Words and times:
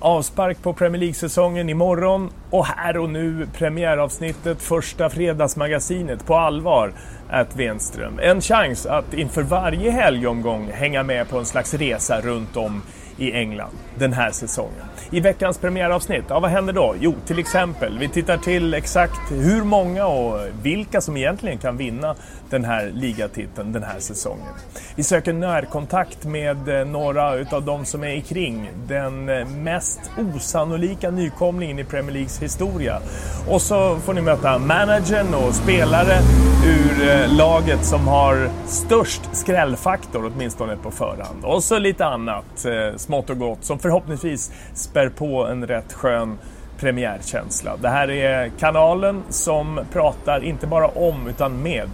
Avspark 0.00 0.62
på 0.62 0.72
Premier 0.72 1.00
League-säsongen 1.00 1.68
imorgon 1.68 2.30
och 2.50 2.66
här 2.66 2.96
och 2.96 3.10
nu 3.10 3.48
premiäravsnittet 3.54 4.62
första 4.62 5.10
fredagsmagasinet 5.10 6.26
på 6.26 6.36
allvar 6.36 6.92
at 7.30 7.56
Wenström. 7.56 8.18
En 8.22 8.40
chans 8.40 8.86
att 8.86 9.14
inför 9.14 9.42
varje 9.42 9.90
helgomgång 9.90 10.70
hänga 10.72 11.02
med 11.02 11.28
på 11.28 11.38
en 11.38 11.46
slags 11.46 11.74
resa 11.74 12.20
runt 12.20 12.56
om 12.56 12.82
i 13.16 13.32
England 13.32 13.72
den 13.94 14.12
här 14.12 14.30
säsongen. 14.30 14.84
I 15.10 15.20
veckans 15.20 15.58
premiäravsnitt, 15.58 16.24
ja 16.28 16.40
vad 16.40 16.50
händer 16.50 16.72
då? 16.72 16.94
Jo, 17.00 17.14
till 17.26 17.38
exempel, 17.38 17.98
vi 17.98 18.08
tittar 18.08 18.36
till 18.36 18.74
exakt 18.74 19.20
hur 19.30 19.64
många 19.64 20.06
och 20.06 20.40
vilka 20.62 21.00
som 21.00 21.16
egentligen 21.16 21.58
kan 21.58 21.76
vinna 21.76 22.14
den 22.50 22.64
här 22.64 22.90
ligatiteln 22.94 23.72
den 23.72 23.82
här 23.82 23.98
säsongen. 23.98 24.54
Vi 24.96 25.02
söker 25.02 25.32
närkontakt 25.32 26.24
med 26.24 26.80
eh, 26.80 26.86
några 26.86 27.34
utav 27.34 27.64
de 27.64 27.84
som 27.84 28.04
är 28.04 28.20
kring 28.20 28.70
den 28.86 29.28
eh, 29.28 29.48
mest 29.48 30.00
osannolika 30.34 31.10
nykomlingen 31.10 31.78
i 31.78 31.84
Premier 31.84 32.12
Leagues 32.12 32.42
historia. 32.42 33.00
Och 33.48 33.62
så 33.62 33.96
får 33.96 34.14
ni 34.14 34.20
möta 34.20 34.58
managern 34.58 35.34
och 35.34 35.54
spelare 35.54 36.18
ur 36.66 37.08
eh, 37.08 37.36
laget 37.36 37.84
som 37.84 38.08
har 38.08 38.50
störst 38.66 39.22
skrällfaktor, 39.32 40.32
åtminstone 40.34 40.76
på 40.76 40.90
förhand. 40.90 41.44
Och 41.44 41.64
så 41.64 41.78
lite 41.78 42.06
annat 42.06 42.66
smått 42.96 43.30
och 43.30 43.38
gott 43.38 43.64
som 43.64 43.78
förhoppningsvis 43.78 44.52
spär 44.88 45.08
på 45.08 45.46
en 45.46 45.66
rätt 45.66 45.92
skön 45.92 46.38
premiärkänsla. 46.78 47.76
Det 47.76 47.88
här 47.88 48.10
är 48.10 48.48
kanalen 48.48 49.22
som 49.28 49.80
pratar 49.92 50.44
inte 50.44 50.66
bara 50.66 50.88
om 50.88 51.28
utan 51.28 51.62
med 51.62 51.90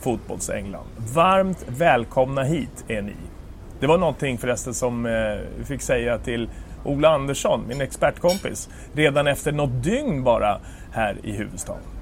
Fotbollsängland. 0.00 0.86
Varmt 1.14 1.64
välkomna 1.66 2.42
hit 2.42 2.84
är 2.88 3.02
ni. 3.02 3.16
Det 3.80 3.86
var 3.86 3.98
någonting 3.98 4.38
förresten 4.38 4.74
som 4.74 5.06
eh, 5.06 5.12
vi 5.58 5.64
fick 5.64 5.82
säga 5.82 6.18
till 6.18 6.48
Ola 6.84 7.08
Andersson, 7.08 7.64
min 7.68 7.80
expertkompis, 7.80 8.68
redan 8.92 9.26
efter 9.26 9.52
något 9.52 9.84
dygn 9.84 10.24
bara 10.24 10.60
här 10.92 11.16
i 11.22 11.32
huvudstaden. 11.32 11.95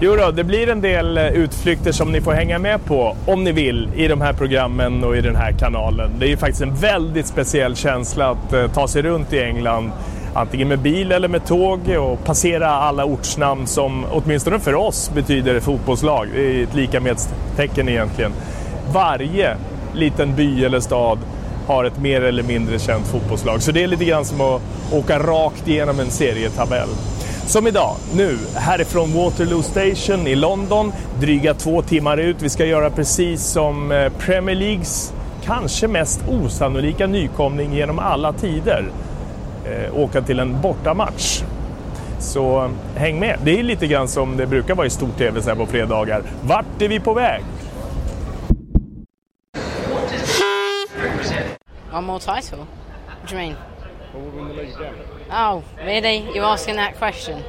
Jo 0.00 0.16
då, 0.16 0.30
det 0.30 0.44
blir 0.44 0.68
en 0.68 0.80
del 0.80 1.18
eh, 1.18 1.26
utflykter 1.26 1.92
som 1.92 2.12
ni 2.12 2.20
får 2.20 2.32
hänga 2.32 2.58
med 2.58 2.84
på 2.84 3.16
om 3.26 3.44
ni 3.44 3.52
vill 3.52 3.88
i 3.94 4.08
de 4.08 4.20
här 4.20 4.32
programmen 4.32 5.04
och 5.04 5.16
i 5.16 5.20
den 5.20 5.36
här 5.36 5.52
kanalen. 5.52 6.10
Det 6.18 6.26
är 6.26 6.28
ju 6.28 6.36
faktiskt 6.36 6.62
en 6.62 6.74
väldigt 6.74 7.26
speciell 7.26 7.76
känsla 7.76 8.30
att 8.30 8.52
eh, 8.52 8.70
ta 8.70 8.88
sig 8.88 9.02
runt 9.02 9.32
i 9.32 9.42
England 9.42 9.92
antingen 10.34 10.68
med 10.68 10.78
bil 10.78 11.12
eller 11.12 11.28
med 11.28 11.46
tåg 11.46 11.80
och 11.98 12.24
passera 12.24 12.68
alla 12.68 13.04
ortsnamn 13.04 13.66
som 13.66 14.04
åtminstone 14.10 14.58
för 14.58 14.74
oss 14.74 15.10
betyder 15.14 15.60
fotbollslag. 15.60 16.28
Det 16.34 16.60
är 16.60 16.62
ett 16.62 16.74
lika 16.74 17.00
med 17.00 17.16
tecken 17.56 17.88
egentligen. 17.88 18.32
Varje 18.92 19.56
liten 19.94 20.34
by 20.34 20.64
eller 20.64 20.80
stad 20.80 21.18
har 21.66 21.84
ett 21.84 21.98
mer 21.98 22.20
eller 22.20 22.42
mindre 22.42 22.78
känt 22.78 23.06
fotbollslag. 23.06 23.62
Så 23.62 23.72
det 23.72 23.82
är 23.82 23.86
lite 23.86 24.04
grann 24.04 24.24
som 24.24 24.40
att 24.40 24.62
åka 24.92 25.18
rakt 25.18 25.68
igenom 25.68 26.00
en 26.00 26.10
serietabell. 26.10 26.88
Som 27.46 27.66
idag, 27.66 27.96
nu, 28.14 28.38
härifrån 28.54 29.12
Waterloo 29.12 29.62
Station 29.62 30.26
i 30.26 30.34
London, 30.34 30.92
dryga 31.20 31.54
två 31.54 31.82
timmar 31.82 32.16
ut. 32.16 32.42
Vi 32.42 32.48
ska 32.48 32.64
göra 32.64 32.90
precis 32.90 33.44
som 33.44 33.92
eh, 33.92 34.12
Premier 34.18 34.56
Leagues 34.56 35.12
kanske 35.44 35.88
mest 35.88 36.20
osannolika 36.28 37.06
nykomling 37.06 37.72
genom 37.74 37.98
alla 37.98 38.32
tider. 38.32 38.84
Eh, 39.64 39.98
åka 39.98 40.22
till 40.22 40.38
en 40.38 40.60
bortamatch. 40.60 41.42
Så 42.18 42.70
häng 42.96 43.20
med. 43.20 43.38
Det 43.44 43.58
är 43.58 43.62
lite 43.62 43.86
grann 43.86 44.08
som 44.08 44.36
det 44.36 44.46
brukar 44.46 44.74
vara 44.74 44.86
i 44.86 44.90
stor-tv 44.90 45.42
så 45.42 45.48
här 45.48 45.56
på 45.56 45.66
fredagar. 45.66 46.22
Vart 46.42 46.82
är 46.82 46.88
vi 46.88 47.00
på 47.00 47.14
väg? 47.14 47.42
One 51.92 52.06
more 52.06 52.20
title? 52.20 52.58
What 52.58 53.30
do 53.30 53.36
you 53.36 53.46
mean? 53.46 53.56
Oh, 55.30 55.64
really? 55.78 56.32
You're 56.34 56.44
asking 56.44 56.76
that 56.76 56.96
question? 56.96 57.42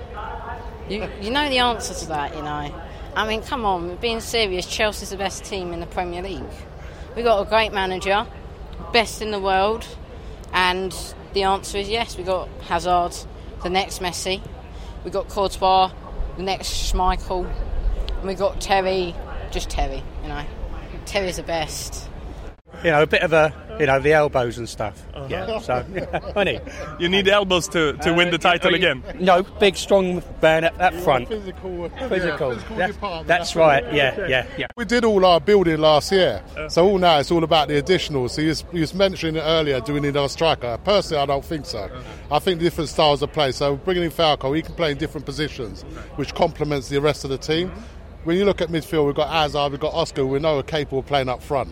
You, 0.90 1.10
you 1.22 1.32
know 1.32 1.50
the 1.50 1.60
answer 1.60 1.94
to 1.94 2.08
that, 2.08 2.36
you 2.36 2.42
know. 2.42 2.74
I 3.16 3.28
mean, 3.28 3.42
come 3.42 3.66
on, 3.66 3.96
being 3.98 4.20
serious, 4.20 4.66
Chelsea's 4.66 5.10
the 5.10 5.18
best 5.18 5.44
team 5.44 5.74
in 5.74 5.80
the 5.80 5.86
Premier 5.86 6.22
League. 6.22 6.44
We've 7.16 7.26
got 7.26 7.46
a 7.46 7.50
great 7.50 7.74
manager, 7.74 8.26
best 8.94 9.22
in 9.22 9.32
the 9.32 9.40
world, 9.40 9.88
and 10.54 10.96
the 11.34 11.44
answer 11.44 11.78
is 11.78 11.90
yes. 11.90 12.18
We've 12.18 12.26
got 12.26 12.48
Hazard, 12.62 13.16
the 13.64 13.70
next 13.70 14.00
Messi. 14.02 14.42
We've 15.04 15.14
got 15.14 15.28
Courtois, 15.30 15.92
the 16.38 16.44
next 16.44 16.70
Schmeichel, 16.92 17.52
and 18.18 18.28
we've 18.28 18.38
got 18.38 18.62
Terry, 18.62 19.16
just 19.52 19.70
Terry. 19.70 20.04
You 20.24 20.30
know, 20.30 20.46
Terry's 21.06 21.38
the 21.38 21.44
best. 21.44 22.10
You 22.84 22.92
know, 22.92 23.02
a 23.02 23.08
bit 23.08 23.24
of 23.24 23.34
a, 23.34 23.54
you 23.80 23.86
know, 23.86 24.00
the 24.00 24.14
elbows 24.14 24.58
and 24.58 24.68
stuff. 24.68 25.04
Uh-huh. 25.14 25.28
Yeah, 25.30 25.60
so, 25.60 25.84
funny. 26.34 26.60
You 27.00 27.10
need 27.10 27.28
elbows 27.28 27.68
to, 27.70 27.94
to 27.94 28.12
uh, 28.12 28.16
win 28.16 28.32
the 28.32 28.38
title 28.38 28.72
you, 28.72 28.78
again? 28.78 29.04
No, 29.20 29.44
big, 29.44 29.76
strong 29.76 30.24
man 30.42 30.64
at, 30.66 30.80
at 30.80 30.94
front. 30.96 31.28
Physical, 31.28 31.90
physical. 32.10 32.54
Yeah, 32.54 32.88
physical 32.88 33.10
that's, 33.24 33.28
that's 33.28 33.56
right, 33.56 33.84
yeah, 33.94 34.28
yeah, 34.28 34.48
yeah. 34.58 34.68
We 34.76 34.86
did 34.86 35.06
all 35.06 35.26
our 35.26 35.40
building 35.40 35.78
last 35.78 36.12
year, 36.12 36.44
uh, 36.58 36.70
so 36.70 36.88
all 36.88 36.98
now 36.98 37.20
it's 37.20 37.32
all 37.32 37.44
about 37.44 37.68
the 37.68 37.78
additional. 37.78 38.30
So 38.30 38.42
you 38.42 38.50
was, 38.50 38.66
you 38.72 38.82
was 38.82 38.94
mentioning 38.94 39.36
it 39.36 39.46
earlier, 39.46 39.80
do 39.82 39.94
we 39.94 40.00
need 40.00 40.10
another 40.10 40.30
striker? 40.30 40.78
Personally, 40.84 41.22
I 41.24 41.26
don't 41.26 41.46
think 41.46 41.66
so. 41.66 41.80
Uh-huh. 41.80 42.36
I 42.36 42.40
think 42.40 42.60
different 42.60 42.90
styles 42.90 43.22
of 43.22 43.32
play. 43.32 43.52
So 43.52 43.76
bringing 43.78 44.04
in 44.04 44.12
Falco, 44.12 44.54
he 44.54 44.62
can 44.62 44.76
play 44.76 44.92
in 44.92 44.98
different 44.98 45.26
positions, 45.26 45.84
which 46.16 46.34
complements 46.34 46.90
the 46.90 47.00
rest 47.00 47.24
of 47.24 47.30
the 47.30 47.38
team. 47.38 47.72
When 48.24 48.36
you 48.36 48.44
look 48.44 48.60
at 48.60 48.70
midfield, 48.70 49.06
we've 49.06 49.16
got 49.16 49.30
Azar, 49.30 49.70
we've 49.70 49.80
got 49.80 49.94
Oscar, 49.94 50.26
we 50.26 50.40
know 50.40 50.60
are 50.60 50.64
capable 50.64 51.00
of 51.00 51.06
playing 51.06 51.30
up 51.30 51.42
front. 51.42 51.70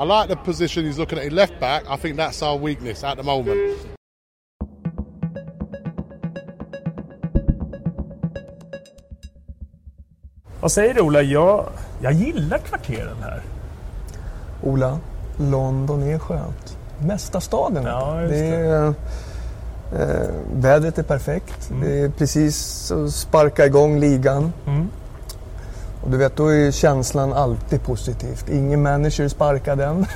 I 0.00 0.04
like 0.04 0.28
the 0.28 0.36
position 0.36 0.86
he's 0.86 0.98
looking 0.98 1.18
at 1.18 1.26
in 1.26 1.34
left 1.34 1.60
back. 1.60 1.82
I 1.86 1.96
think 1.96 2.16
that's 2.16 2.42
our 2.42 2.56
weakness 2.56 3.04
at 3.04 3.18
the 3.18 3.22
moment. 3.22 3.76
Vad 10.60 10.72
säger 10.72 10.94
du 10.94 11.00
Ola? 11.00 11.22
Jag, 11.22 11.66
jag 12.00 12.12
gillar 12.12 12.58
kvarteren 12.58 13.16
här. 13.22 13.42
Ola, 14.62 14.98
London 15.38 16.02
är 16.02 16.18
skönt. 16.18 16.78
Mesta 16.98 17.40
staden. 17.40 17.84
Ja, 17.84 18.14
det. 18.14 18.26
det 18.28 18.38
är, 18.38 18.94
eh, 19.92 20.30
vädret 20.52 20.98
är 20.98 21.02
perfekt. 21.02 21.70
Mm. 21.70 21.88
Det 21.88 21.98
är 21.98 22.08
precis 22.08 22.90
att 22.92 23.10
sparka 23.10 23.66
igång 23.66 24.00
ligan. 24.00 24.52
Mm. 24.66 24.90
Och 26.02 26.10
du 26.10 26.16
vet, 26.16 26.36
då 26.36 26.48
är 26.48 26.70
känslan 26.70 27.32
alltid 27.32 27.82
positivt. 27.82 28.48
Ingen 28.48 28.82
manager 28.82 29.28
sparkade 29.28 29.84
än. 29.84 30.06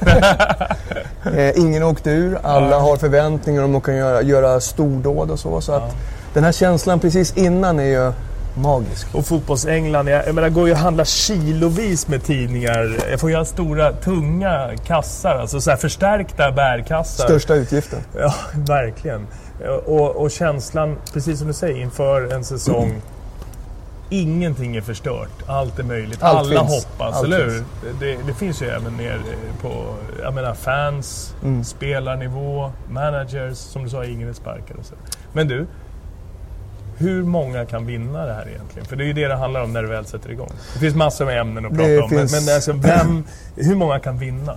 eh, 1.39 1.59
ingen 1.59 1.83
åkte 1.83 2.11
ur. 2.11 2.39
Alla 2.43 2.79
har 2.79 2.97
förväntningar 2.97 3.63
om 3.63 3.75
att 3.75 3.83
kunna 3.83 3.97
göra, 3.97 4.23
göra 4.23 4.61
stordåd 4.61 5.31
och 5.31 5.39
så. 5.39 5.61
så 5.61 5.73
att 5.73 5.97
Den 6.35 6.45
här 6.45 6.53
känslan 6.53 7.01
precis 7.01 7.37
innan 7.37 7.81
är 7.81 7.85
ju 7.85 8.13
magisk. 8.55 9.15
Och 9.15 9.27
fotbolls-England, 9.27 10.09
jag, 10.09 10.27
jag 10.27 10.35
menar, 10.35 10.49
går 10.49 10.69
ju 10.69 10.75
att 10.75 10.81
handla 10.81 11.05
kilovis 11.05 12.09
med 12.09 12.25
tidningar. 12.25 12.97
Jag 13.11 13.21
får 13.21 13.31
göra 13.31 13.45
stora, 13.45 13.93
tunga 13.93 14.71
kassar, 14.87 15.39
alltså 15.39 15.61
så 15.61 15.71
här 15.71 15.77
förstärkta 15.77 16.53
bärkassar. 16.53 17.25
Största 17.25 17.55
utgiften. 17.55 17.99
Ja, 18.19 18.35
verkligen. 18.55 19.27
Och, 19.87 20.17
och 20.17 20.31
känslan, 20.31 20.97
precis 21.13 21.39
som 21.39 21.49
du 21.49 21.55
säger, 21.55 21.81
inför 21.81 22.33
en 22.33 22.45
säsong. 22.45 22.85
Mm. 22.85 23.03
Ingenting 24.21 24.77
är 24.77 24.81
förstört, 24.81 25.43
allt 25.47 25.79
är 25.79 25.83
möjligt. 25.83 26.23
Allt 26.23 26.39
Alla 26.39 26.61
finns. 26.61 26.85
hoppas, 26.85 27.17
allt 27.17 27.25
eller 27.25 27.45
hur? 27.45 27.65
Det, 28.01 28.19
det, 28.27 28.35
finns 28.35 28.63
ju 28.63 28.67
även 28.67 28.97
ner 28.97 29.21
på 29.63 29.95
jag 30.23 30.35
menar, 30.35 30.55
fans, 30.55 31.35
mm. 31.43 31.65
spelarnivå, 31.65 32.73
managers, 32.91 33.59
som 33.59 33.85
du 33.85 33.91
sa, 33.91 34.05
ingen 34.05 34.29
är 34.29 34.33
sparkad 34.33 34.77
och 34.77 34.85
så. 34.85 34.95
Men 35.33 35.49
du, 35.49 35.67
hur 36.97 37.23
många 37.23 37.67
kan 37.67 37.87
vinna 37.87 38.27
det 38.27 38.33
här 38.33 38.49
egentligen? 38.49 38.87
För 38.87 38.97
det 38.97 39.05
är 39.05 39.07
ju 39.07 39.13
det 39.13 39.29
det 39.29 39.35
handlar 39.35 39.63
om 39.63 39.73
när 39.73 39.83
det 39.83 39.89
väl 39.89 40.07
sätter 40.07 40.31
igång. 40.31 40.51
Det 40.73 40.79
finns 40.79 40.95
massor 40.95 41.25
med 41.25 41.41
ämnen 41.41 41.67
att 41.67 41.73
prata 41.73 41.89
det 41.89 42.01
om. 42.01 42.09
Finns... 42.09 42.33
Men, 42.33 42.45
men 42.45 42.55
alltså, 42.55 42.73
vem, 42.73 43.25
hur 43.57 43.75
många 43.75 43.99
kan 43.99 44.19
vinna? 44.19 44.57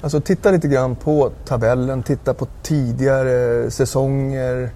Alltså 0.00 0.20
titta 0.20 0.50
lite 0.50 0.68
grann 0.68 0.96
på 0.96 1.30
tabellen, 1.44 2.02
titta 2.02 2.34
på 2.34 2.46
tidigare 2.62 3.70
säsonger. 3.70 4.70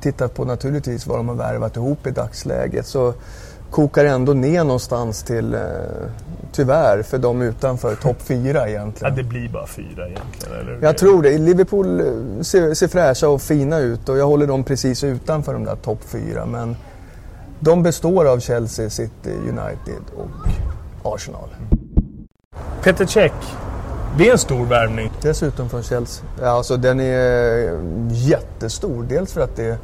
Titta 0.00 0.28
på 0.28 0.44
naturligtvis 0.44 1.06
vad 1.06 1.18
de 1.18 1.28
har 1.28 1.34
värvat 1.34 1.76
ihop 1.76 2.06
i 2.06 2.10
dagsläget. 2.10 2.86
Så 2.86 3.14
kokar 3.70 4.04
ändå 4.04 4.32
ner 4.32 4.64
någonstans 4.64 5.22
till, 5.22 5.54
eh, 5.54 5.60
tyvärr, 6.52 7.02
för 7.02 7.18
de 7.18 7.42
utanför 7.42 7.94
topp 7.94 8.16
fyra 8.22 8.68
egentligen. 8.68 9.14
Ja, 9.16 9.22
det 9.22 9.28
blir 9.28 9.48
bara 9.48 9.66
fyra 9.66 10.08
egentligen, 10.08 10.60
eller? 10.60 10.78
Jag 10.82 10.98
tror 10.98 11.22
det. 11.22 11.38
Liverpool 11.38 12.00
eh, 12.00 12.42
ser, 12.42 12.74
ser 12.74 12.88
fräscha 12.88 13.28
och 13.28 13.42
fina 13.42 13.78
ut 13.78 14.08
och 14.08 14.18
jag 14.18 14.26
håller 14.26 14.46
dem 14.46 14.64
precis 14.64 15.04
utanför 15.04 15.52
de 15.52 15.64
där 15.64 15.76
topp 15.76 16.00
fyra. 16.06 16.46
Men 16.46 16.76
de 17.60 17.82
består 17.82 18.24
av 18.24 18.40
Chelsea, 18.40 18.90
City, 18.90 19.32
United 19.48 20.02
och 20.16 20.48
Arsenal. 21.14 21.48
Peter 22.82 23.06
Cech, 23.06 23.32
det 24.18 24.28
är 24.28 24.32
en 24.32 24.38
stor 24.38 24.66
värvning. 24.66 25.12
Dessutom 25.22 25.68
från 25.68 25.82
Chelsea. 25.82 26.24
Ja, 26.40 26.48
alltså 26.48 26.76
den 26.76 27.00
är 27.00 27.78
jättestor. 28.10 29.06
Dels 29.08 29.32
för 29.32 29.40
att 29.40 29.56
det 29.56 29.64
är 29.64 29.78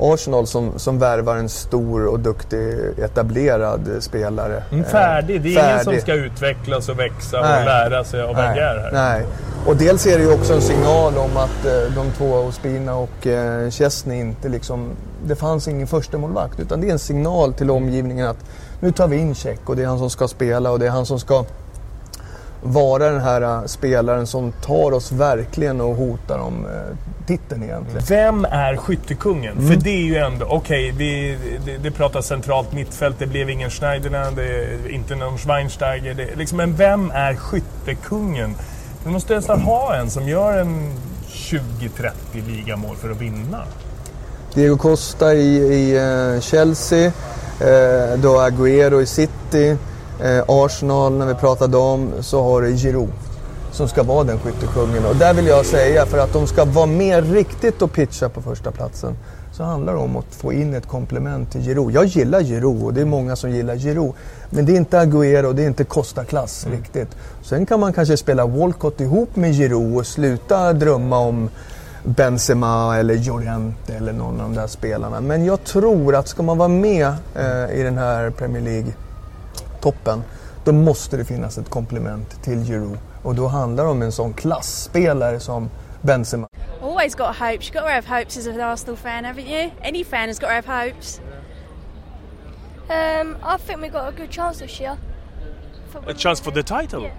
Arsenal 0.00 0.46
som, 0.46 0.78
som 0.78 0.98
värvar 0.98 1.36
en 1.36 1.48
stor 1.48 2.06
och 2.06 2.20
duktig 2.20 2.78
etablerad 2.98 3.90
spelare. 4.00 4.62
Mm, 4.70 4.84
färdig, 4.84 5.42
det 5.42 5.54
är 5.54 5.54
färdig. 5.54 5.72
ingen 5.72 5.84
som 5.84 6.00
ska 6.00 6.14
utvecklas 6.14 6.88
och 6.88 6.98
växa 6.98 7.40
Nej. 7.40 7.58
och 7.58 7.64
lära 7.64 8.04
sig 8.04 8.22
av 8.22 8.36
Wenger 8.36 8.60
här. 8.60 8.90
Nej, 8.92 9.26
och 9.66 9.76
dels 9.76 10.06
är 10.06 10.18
det 10.18 10.24
ju 10.24 10.32
också 10.32 10.54
en 10.54 10.60
signal 10.60 11.16
om 11.16 11.36
att 11.36 11.64
eh, 11.64 11.94
de 11.94 12.10
två, 12.16 12.34
Ospina 12.34 12.96
och 12.96 13.26
eh, 13.26 13.70
Chesney, 13.70 14.20
inte 14.20 14.48
liksom... 14.48 14.90
Det 15.26 15.36
fanns 15.36 15.68
ingen 15.68 15.86
första 15.86 16.18
målvakt 16.18 16.60
utan 16.60 16.80
det 16.80 16.88
är 16.88 16.92
en 16.92 16.98
signal 16.98 17.52
till 17.52 17.70
omgivningen 17.70 18.26
att 18.26 18.44
nu 18.80 18.92
tar 18.92 19.08
vi 19.08 19.16
in 19.16 19.34
Check 19.34 19.68
och 19.68 19.76
det 19.76 19.82
är 19.82 19.86
han 19.86 19.98
som 19.98 20.10
ska 20.10 20.28
spela 20.28 20.70
och 20.70 20.78
det 20.78 20.86
är 20.86 20.90
han 20.90 21.06
som 21.06 21.20
ska 21.20 21.44
vara 22.62 23.10
den 23.10 23.20
här 23.20 23.42
äh, 23.42 23.66
spelaren 23.66 24.26
som 24.26 24.52
tar 24.52 24.92
oss 24.92 25.12
verkligen 25.12 25.80
och 25.80 25.96
hotar 25.96 26.38
om 26.38 26.66
äh, 26.66 26.70
titeln 27.26 27.62
egentligen. 27.62 28.02
Vem 28.08 28.44
är 28.44 28.76
skyttekungen? 28.76 29.58
Mm. 29.58 29.68
För 29.68 29.76
det 29.76 29.90
är 29.90 30.04
ju 30.04 30.16
ändå, 30.16 30.46
okej, 30.46 30.92
okay, 30.92 31.36
det, 31.64 31.78
det 31.78 31.90
pratas 31.90 32.26
centralt 32.26 32.72
mittfält, 32.72 33.16
det 33.18 33.26
blev 33.26 33.50
ingen 33.50 33.70
Schneiderland, 33.70 34.36
det 34.36 34.64
är 34.64 34.90
inte 34.90 35.14
någon 35.14 35.38
Schweinsteiger. 35.38 36.14
Det, 36.14 36.36
liksom, 36.36 36.58
men 36.58 36.76
vem 36.76 37.10
är 37.10 37.34
skyttekungen? 37.34 38.54
Vi 39.04 39.10
måste 39.10 39.34
nästan 39.34 39.60
ha 39.60 39.94
en 39.94 40.10
som 40.10 40.28
gör 40.28 40.58
en 40.58 40.92
20-30 41.28 42.10
ligamål 42.46 42.96
för 42.96 43.10
att 43.10 43.20
vinna. 43.20 43.62
Diego 44.54 44.76
Costa 44.76 45.34
i, 45.34 45.56
i 45.56 45.98
uh, 45.98 46.40
Chelsea, 46.40 47.06
uh, 47.06 48.20
då 48.22 48.40
Agüero 48.40 49.02
i 49.02 49.06
City. 49.06 49.76
Eh, 50.24 50.44
Arsenal, 50.48 51.12
när 51.12 51.26
vi 51.26 51.34
pratade 51.34 51.76
om, 51.76 52.12
så 52.20 52.42
har 52.42 52.62
du 52.62 52.76
Giroud 52.76 53.10
som 53.72 53.88
ska 53.88 54.02
vara 54.02 54.24
den 54.24 54.38
skyttekungen. 54.38 55.06
Och 55.06 55.16
där 55.16 55.34
vill 55.34 55.46
jag 55.46 55.66
säga, 55.66 56.06
för 56.06 56.18
att 56.18 56.32
de 56.32 56.46
ska 56.46 56.64
vara 56.64 56.86
mer 56.86 57.22
riktigt 57.22 57.82
och 57.82 57.92
pitcha 57.92 58.28
på 58.28 58.42
första 58.42 58.70
platsen 58.70 59.16
så 59.52 59.64
handlar 59.64 59.92
det 59.92 59.98
om 59.98 60.16
att 60.16 60.34
få 60.34 60.52
in 60.52 60.74
ett 60.74 60.86
komplement 60.86 61.52
till 61.52 61.60
Giroud. 61.60 61.94
Jag 61.94 62.04
gillar 62.04 62.42
Giroud 62.42 62.82
och 62.82 62.94
det 62.94 63.00
är 63.00 63.04
många 63.04 63.36
som 63.36 63.50
gillar 63.50 63.76
Giroud. 63.76 64.12
Men 64.50 64.66
det 64.66 64.72
är 64.72 64.76
inte 64.76 64.98
Agüero, 64.98 65.52
det 65.52 65.62
är 65.62 65.66
inte 65.66 65.84
Costa-klass 65.84 66.66
mm. 66.66 66.78
riktigt. 66.78 67.16
Sen 67.42 67.66
kan 67.66 67.80
man 67.80 67.92
kanske 67.92 68.16
spela 68.16 68.46
Walcott 68.46 69.00
ihop 69.00 69.36
med 69.36 69.54
Giroud 69.54 69.96
och 69.96 70.06
sluta 70.06 70.72
drömma 70.72 71.18
om 71.18 71.50
Benzema 72.04 72.98
eller 72.98 73.14
Llorente 73.14 73.94
eller 73.94 74.12
någon 74.12 74.40
av 74.40 74.48
de 74.48 74.54
där 74.54 74.66
spelarna. 74.66 75.20
Men 75.20 75.44
jag 75.44 75.64
tror 75.64 76.14
att 76.14 76.28
ska 76.28 76.42
man 76.42 76.58
vara 76.58 76.68
med 76.68 77.06
eh, 77.34 77.80
i 77.80 77.82
den 77.82 77.98
här 77.98 78.30
Premier 78.30 78.62
League 78.62 78.92
toppen, 79.80 80.22
då 80.64 80.72
måste 80.72 81.16
det 81.16 81.24
finnas 81.24 81.58
ett 81.58 81.70
komplement 81.70 82.42
till 82.42 82.64
Giroud. 82.64 82.98
Och 83.22 83.34
då 83.34 83.46
handlar 83.46 83.84
det 83.84 83.90
om 83.90 84.02
en 84.02 84.12
sån 84.12 84.32
klassspelare 84.32 85.40
som 85.40 85.70
Benzema. 86.02 86.48
Always 86.82 87.14
got 87.14 87.36
hopes. 87.36 87.68
You've 87.68 87.74
got 87.74 87.82
to 87.82 87.88
have 87.88 88.06
hopes 88.18 88.36
as 88.36 88.46
an 88.46 88.60
Arsenal 88.60 88.96
fan, 88.96 89.24
haven't 89.24 89.48
you? 89.48 89.70
Any 89.82 90.04
fan 90.04 90.28
has 90.28 90.38
got 90.38 90.48
to 90.48 90.54
have 90.54 90.66
hopes. 90.66 91.20
Um, 92.88 93.36
I 93.42 93.56
think 93.58 93.80
we've 93.80 93.92
got 93.92 94.08
a 94.08 94.16
good 94.16 94.30
chance 94.30 94.58
this 94.58 94.80
year. 94.80 94.98
A 96.06 96.14
chance 96.14 96.40
for 96.40 96.52
the 96.52 96.62
title? 96.62 97.10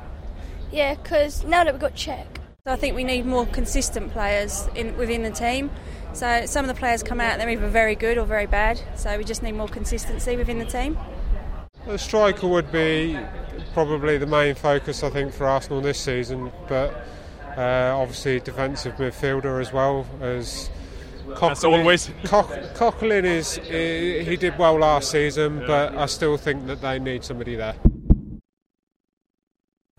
Yeah, 0.71 0.95
because 0.95 1.43
now 1.43 1.63
that 1.63 1.73
we've 1.73 1.81
got 1.81 1.95
Czech. 1.95 2.39
I 2.65 2.75
think 2.75 2.95
we 2.95 3.03
need 3.03 3.25
more 3.25 3.45
consistent 3.45 4.11
players 4.11 4.69
in, 4.75 4.95
within 4.97 5.23
the 5.23 5.31
team. 5.31 5.69
So 6.13 6.45
some 6.45 6.69
of 6.69 6.75
the 6.75 6.79
players 6.79 7.03
come 7.03 7.19
out, 7.19 7.37
they're 7.37 7.49
either 7.49 7.67
very 7.67 7.95
good 7.95 8.17
or 8.17 8.25
very 8.25 8.45
bad. 8.45 8.79
So 8.95 9.17
we 9.17 9.23
just 9.23 9.43
need 9.43 9.53
more 9.53 9.67
consistency 9.67 10.37
within 10.37 10.59
the 10.59 10.65
team. 10.65 10.97
A 11.87 11.97
striker 11.97 12.47
would 12.47 12.71
be 12.71 13.17
probably 13.73 14.17
the 14.17 14.27
main 14.27 14.55
focus, 14.55 15.03
I 15.03 15.09
think, 15.09 15.33
for 15.33 15.47
Arsenal 15.47 15.81
this 15.81 15.99
season, 15.99 16.51
but 16.67 16.93
uh, 17.57 17.93
obviously 17.95 18.39
defensive 18.39 18.95
midfielder 18.95 19.59
as 19.59 19.73
well 19.73 20.05
as. 20.21 20.69
Coughlin, 21.29 21.51
As 21.51 21.63
always. 21.63 22.07
Coughlin 22.23 23.23
is 23.23 23.55
he 23.55 24.35
did 24.35 24.57
well 24.57 24.77
last 24.77 25.11
season, 25.11 25.61
yeah. 25.61 25.67
but 25.67 25.95
I 25.95 26.05
still 26.07 26.35
think 26.35 26.67
that 26.67 26.81
they 26.81 26.99
need 26.99 27.23
somebody 27.23 27.55
there. 27.55 27.75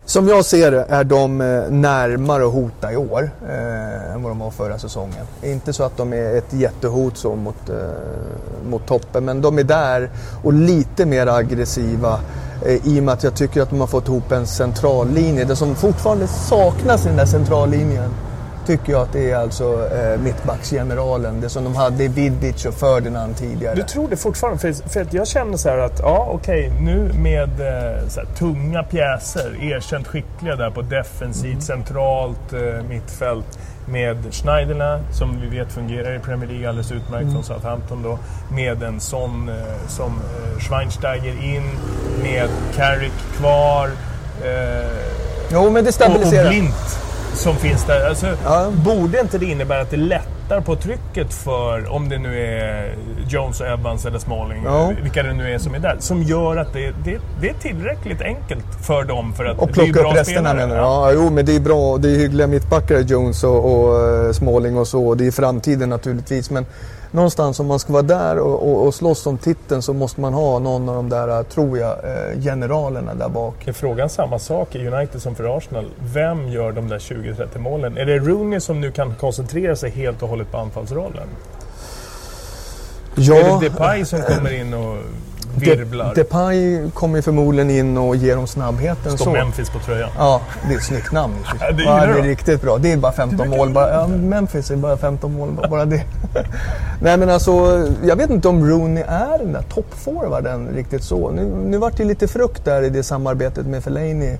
Som 0.05 0.27
jag 0.27 0.45
ser 0.45 0.71
det 0.71 0.85
är 0.89 1.03
de 1.03 1.41
eh, 1.41 1.69
närmare 1.69 2.45
att 2.45 2.53
hota 2.53 2.91
i 2.91 2.95
år 2.95 3.31
eh, 3.49 4.13
än 4.13 4.23
vad 4.23 4.31
de 4.31 4.39
var 4.39 4.51
förra 4.51 4.79
säsongen. 4.79 5.25
Inte 5.43 5.73
så 5.73 5.83
att 5.83 5.97
de 5.97 6.13
är 6.13 6.37
ett 6.37 6.53
jättehot 6.53 7.17
så 7.17 7.35
mot, 7.35 7.69
eh, 7.69 7.75
mot 8.69 8.85
toppen, 8.87 9.25
men 9.25 9.41
de 9.41 9.59
är 9.59 9.63
där 9.63 10.09
och 10.43 10.53
lite 10.53 11.05
mer 11.05 11.27
aggressiva 11.27 12.19
eh, 12.65 12.87
i 12.87 12.99
och 12.99 13.03
med 13.03 13.13
att 13.13 13.23
jag 13.23 13.35
tycker 13.35 13.61
att 13.61 13.69
de 13.69 13.79
har 13.79 13.87
fått 13.87 14.07
ihop 14.07 14.31
en 14.31 14.47
central 14.47 15.09
linje. 15.09 15.45
Det 15.45 15.55
som 15.55 15.75
fortfarande 15.75 16.27
saknas 16.27 17.05
i 17.05 17.07
den 17.07 17.17
där 17.17 17.25
centrallinjen 17.25 18.11
tycker 18.65 18.91
jag 18.91 19.01
att 19.01 19.13
det 19.13 19.31
är 19.31 19.35
alltså 19.35 19.89
eh, 19.95 20.19
mittbacksgeneralen. 20.19 21.41
Det 21.41 21.49
som 21.49 21.63
de 21.63 21.75
hade 21.75 22.03
i 22.03 22.07
Vidic 22.07 22.65
och 22.65 22.73
Ferdinand 22.73 23.37
tidigare. 23.37 23.75
Du 23.75 23.83
tror 23.83 24.09
det 24.09 24.17
fortfarande? 24.17 24.59
För, 24.59 24.89
för 24.89 25.07
jag 25.11 25.27
känner 25.27 25.57
så 25.57 25.69
här 25.69 25.77
att, 25.77 25.99
ja 25.99 26.27
okej, 26.31 26.71
okay, 26.71 26.81
nu 26.81 27.13
med 27.13 27.59
eh, 27.59 27.67
här, 28.15 28.25
tunga 28.37 28.83
pjäser, 28.83 29.63
erkänt 29.63 30.07
skickliga 30.07 30.55
där 30.55 30.69
på 30.69 30.81
defensivt, 30.81 31.45
mm. 31.45 31.61
centralt 31.61 32.53
eh, 32.53 32.83
mittfält 32.89 33.59
med 33.85 34.17
Schneiderna 34.33 34.99
som 35.11 35.41
vi 35.41 35.57
vet 35.57 35.71
fungerar 35.71 36.15
i 36.15 36.19
Premier 36.19 36.49
League 36.49 36.69
alldeles 36.69 36.91
utmärkt 36.91 37.21
mm. 37.21 37.33
från 37.33 37.43
Southampton 37.43 38.03
då. 38.03 38.19
Med 38.55 38.83
en 38.83 38.99
sån 38.99 39.49
eh, 39.49 39.55
som 39.87 40.11
eh, 40.11 40.59
Schweinsteiger 40.59 41.43
in, 41.43 41.63
med 42.23 42.49
Carrick 42.75 43.13
kvar. 43.37 43.89
Eh, 44.43 44.87
jo, 45.51 45.69
men 45.69 45.85
det 45.85 45.91
stabiliserar. 45.91 46.41
Och, 46.41 46.45
och 46.45 46.49
Blint 46.49 47.02
som 47.33 47.55
finns 47.55 47.85
där. 47.85 48.09
Alltså, 48.09 48.27
ja. 48.43 48.71
Borde 48.85 49.19
inte 49.19 49.37
det 49.37 49.45
innebära 49.45 49.81
att 49.81 49.91
det 49.91 49.97
lättar 49.97 50.61
på 50.61 50.75
trycket 50.75 51.33
för, 51.33 51.91
om 51.91 52.09
det 52.09 52.17
nu 52.17 52.39
är 52.39 52.95
Jones 53.27 53.61
och 53.61 53.67
Evans 53.67 54.05
eller 54.05 54.19
Smalling, 54.19 54.63
ja. 54.65 54.93
vilka 55.01 55.23
det 55.23 55.33
nu 55.33 55.53
är 55.53 55.57
som 55.57 55.75
är 55.75 55.79
där, 55.79 55.95
som 55.99 56.23
gör 56.23 56.57
att 56.57 56.73
det, 56.73 56.93
det, 57.05 57.17
det 57.41 57.49
är 57.49 57.53
tillräckligt 57.53 58.21
enkelt 58.21 58.65
för 58.81 59.03
dem 59.03 59.33
för 59.33 59.45
att 59.45 59.59
och 59.59 59.71
plocka 59.71 59.99
upp 59.99 60.15
resterna 60.15 60.53
menar 60.53 60.75
du? 60.75 60.81
Ja. 60.81 61.11
ja, 61.11 61.13
jo 61.15 61.29
men 61.29 61.45
det 61.45 61.55
är 61.55 61.59
bra. 61.59 61.97
Det 61.97 62.09
är 62.09 62.17
hyggliga 62.17 62.47
mittbackar, 62.47 62.99
Jones 62.99 63.43
och, 63.43 63.73
och 63.73 64.25
uh, 64.25 64.31
Smalling 64.31 64.77
och 64.77 64.87
så. 64.87 65.15
Det 65.15 65.27
är 65.27 65.31
framtiden 65.31 65.89
naturligtvis. 65.89 66.49
Men 66.49 66.65
någonstans 67.13 67.59
om 67.59 67.67
man 67.67 67.79
ska 67.79 67.93
vara 67.93 68.03
där 68.03 68.39
och, 68.39 68.69
och, 68.69 68.85
och 68.85 68.95
slåss 68.95 69.27
om 69.27 69.37
titeln 69.37 69.81
så 69.81 69.93
måste 69.93 70.21
man 70.21 70.33
ha 70.33 70.59
någon 70.59 70.89
av 70.89 70.95
de 70.95 71.09
där, 71.09 71.43
tror 71.43 71.77
jag, 71.77 71.91
eh, 71.91 72.41
generalerna 72.41 73.13
där 73.13 73.29
bak. 73.29 73.67
Är 73.67 73.73
frågan 73.73 74.09
samma 74.09 74.39
sak 74.39 74.75
i 74.75 74.87
United 74.87 75.21
som 75.21 75.35
för 75.35 75.57
Arsenal? 75.57 75.85
Vem 76.13 76.49
gör 76.49 76.71
de 76.71 76.89
där 76.89 76.99
20-30 76.99 77.59
målen? 77.59 77.97
Är 77.97 78.05
det 78.05 78.19
Rooney 78.19 78.59
som 78.59 78.81
nu 78.81 78.91
kan 78.91 79.15
koncentrera 79.15 79.75
sig 79.75 79.89
helt 79.89 80.23
och 80.23 80.29
hållet 80.29 80.51
på 80.51 80.57
anfallsrollen? 80.57 81.27
Ja. 83.15 83.35
Är 83.35 83.59
det 83.59 83.69
Depay 83.69 84.05
som 84.05 84.21
kommer 84.21 84.53
in 84.53 84.73
och 84.73 84.97
virvlar. 85.55 86.15
Depay 86.15 86.89
kommer 86.93 87.21
förmodligen 87.21 87.69
in 87.69 87.97
och 87.97 88.15
ger 88.15 88.35
dem 88.35 88.47
snabbheten. 88.47 89.17
Står. 89.17 89.33
Memphis 89.33 89.69
på 89.69 89.79
tröjan. 89.79 90.09
Ja, 90.17 90.41
det 90.67 90.73
är 90.73 90.77
ett 90.77 90.83
snyggt 90.83 91.11
namn. 91.11 91.35
Ja, 91.59 91.71
det 91.71 91.83
ja, 91.83 92.05
det 92.05 92.19
är 92.19 92.23
riktigt 92.23 92.61
bra. 92.61 92.77
Det 92.77 92.91
är 92.91 92.97
bara 92.97 93.11
15 93.11 93.49
mål. 93.49 93.69
Bara, 93.69 93.89
ja, 93.93 94.07
Memphis 94.07 94.71
är 94.71 94.75
bara 94.75 94.97
15 94.97 95.33
mål, 95.33 95.49
bara 95.69 95.85
det. 95.85 96.03
Nej 97.01 97.17
men 97.17 97.29
alltså, 97.29 97.51
jag 98.03 98.15
vet 98.15 98.29
inte 98.29 98.47
om 98.47 98.69
Rooney 98.69 99.03
är 99.07 99.37
den 99.37 99.53
där 99.53 99.61
toppforwarden 99.61 100.67
riktigt 100.75 101.03
så. 101.03 101.31
Nu, 101.31 101.45
nu 101.65 101.77
vart 101.77 101.97
det 101.97 102.03
lite 102.03 102.27
frukt 102.27 102.65
där 102.65 102.81
i 102.81 102.89
det 102.89 103.03
samarbetet 103.03 103.65
med 103.65 103.83
Fellaini 103.83 104.37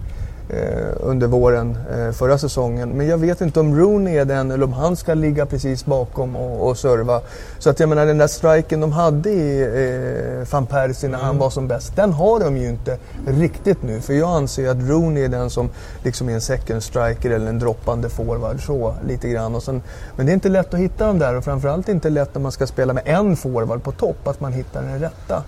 under 0.99 1.27
våren 1.27 1.77
eh, 1.91 2.11
förra 2.11 2.37
säsongen. 2.37 2.89
Men 2.89 3.07
jag 3.07 3.17
vet 3.17 3.41
inte 3.41 3.59
om 3.59 3.79
Rooney 3.79 4.17
är 4.17 4.25
den 4.25 4.51
eller 4.51 4.63
om 4.63 4.73
han 4.73 4.95
ska 4.95 5.13
ligga 5.13 5.45
precis 5.45 5.85
bakom 5.85 6.35
och, 6.35 6.69
och 6.69 6.77
serva. 6.77 7.21
Så 7.59 7.69
att 7.69 7.79
jag 7.79 7.89
menar 7.89 8.05
den 8.05 8.17
där 8.17 8.27
striken 8.27 8.79
de 8.79 8.91
hade 8.91 9.29
i 9.29 9.61
eh, 9.61 10.51
van 10.51 10.65
Persie 10.65 11.09
när 11.09 11.17
han 11.17 11.37
var 11.37 11.49
som 11.49 11.67
bäst, 11.67 11.95
den 11.95 12.13
har 12.13 12.39
de 12.39 12.57
ju 12.57 12.69
inte 12.69 12.97
riktigt 13.27 13.83
nu. 13.83 14.01
För 14.01 14.13
jag 14.13 14.29
anser 14.29 14.69
att 14.69 14.89
Rooney 14.89 15.23
är 15.23 15.29
den 15.29 15.49
som 15.49 15.69
liksom 16.03 16.29
är 16.29 16.33
en 16.33 16.41
second 16.41 16.83
striker 16.83 17.31
eller 17.31 17.47
en 17.47 17.59
droppande 17.59 18.09
forward 18.09 18.65
så 18.65 18.95
lite 19.07 19.29
grann. 19.29 19.55
Och 19.55 19.63
sen, 19.63 19.81
men 20.15 20.25
det 20.25 20.31
är 20.31 20.33
inte 20.33 20.49
lätt 20.49 20.73
att 20.73 20.79
hitta 20.79 21.07
dem 21.07 21.19
där 21.19 21.35
och 21.35 21.43
framförallt 21.43 21.89
inte 21.89 22.09
lätt 22.09 22.35
när 22.35 22.41
man 22.41 22.51
ska 22.51 22.67
spela 22.67 22.93
med 22.93 23.03
en 23.05 23.35
forward 23.35 23.83
på 23.83 23.91
topp, 23.91 24.27
att 24.27 24.39
man 24.39 24.53
hittar 24.53 24.81
den 24.81 24.99
rätta. 24.99 25.43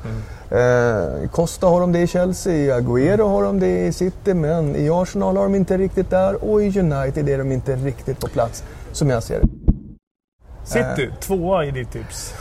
Eh, 0.55 1.29
Costa 1.29 1.67
har 1.67 1.81
de 1.81 1.91
det 1.91 1.99
i 1.99 2.07
Chelsea, 2.07 2.77
Agüero 2.77 3.27
har 3.29 3.43
de 3.43 3.59
det 3.59 3.87
i 3.87 3.93
City, 3.93 4.33
men 4.33 4.75
i 4.75 4.89
Arsenal 4.89 5.37
har 5.37 5.43
de 5.43 5.55
inte 5.55 5.77
riktigt 5.77 6.09
där 6.09 6.43
och 6.43 6.63
i 6.63 6.79
United 6.79 7.29
är 7.29 7.37
de 7.37 7.51
inte 7.51 7.75
riktigt 7.75 8.19
på 8.19 8.27
plats, 8.27 8.63
som 8.91 9.09
jag 9.09 9.23
ser 9.23 9.39
det. 9.39 9.47
City, 10.63 11.11
tvåa 11.19 11.65
i 11.65 11.71
ditt 11.71 11.91
tips. 11.91 12.33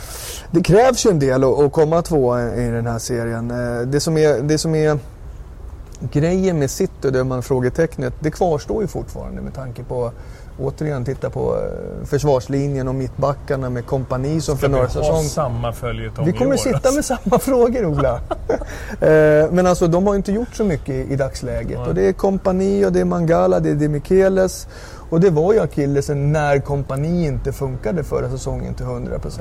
Det 0.51 0.61
krävs 0.61 1.05
ju 1.05 1.09
en 1.09 1.19
del 1.19 1.43
att, 1.43 1.71
komma 1.71 2.01
tvåa 2.01 2.55
i 2.55 2.69
den 2.69 2.87
här 2.87 2.99
serien. 2.99 3.51
Eh, 3.51 3.87
Det 3.87 3.99
som 3.99 4.17
är, 4.17 4.41
det 4.41 4.57
som 4.57 4.75
är 4.75 4.99
grejen 6.11 6.59
med 6.59 6.71
City, 6.71 7.11
det 7.11 7.23
man 7.23 7.43
frågetecknet, 7.43 8.13
det 8.19 8.31
kvarstår 8.31 8.81
ju 8.81 8.87
fortfarande 8.87 9.41
med 9.41 9.53
tanke 9.53 9.83
på 9.83 10.11
Återigen, 10.59 11.05
titta 11.05 11.29
på 11.29 11.55
eh, 11.55 12.05
försvarslinjen 12.05 12.87
och 12.87 12.95
mittbackarna 12.95 13.69
med 13.69 13.85
kompani 13.85 14.41
som 14.41 14.57
för 14.57 14.59
Ska 14.59 14.67
vi 14.67 14.73
några 14.73 14.89
säsonger. 14.89 15.21
samma 15.29 15.73
följetong 15.73 16.25
Vi 16.25 16.31
kommer 16.33 16.53
år, 16.53 16.57
sitta 16.57 16.75
alltså? 16.77 16.93
med 16.95 17.05
samma 17.05 17.39
frågor 17.39 17.85
Ola. 17.85 18.19
Eh, 19.01 19.51
Men 19.51 19.67
alltså 19.67 19.87
de 19.87 20.07
har 20.07 20.15
inte 20.15 20.31
gjort 20.31 20.55
så 20.55 20.63
mycket 20.63 20.89
i 21.11 21.15
dagsläget. 21.15 21.79
Nej. 21.79 21.87
Och 21.87 21.95
det 21.95 22.07
är 22.07 22.13
kompani 22.13 22.85
och 22.85 22.91
det 22.91 22.99
är 22.99 23.05
Mangala, 23.05 23.59
det 23.59 23.69
är 23.69 23.75
Demichelis. 23.75 24.67
Och 25.09 25.19
det 25.19 25.29
var 25.29 25.53
ju 25.53 25.59
akillesen 25.59 26.31
när 26.31 26.59
kompani 26.59 27.25
inte 27.25 27.51
funkade 27.51 28.03
förra 28.03 28.29
säsongen 28.29 28.73
till 28.73 28.85
100%. 28.85 29.39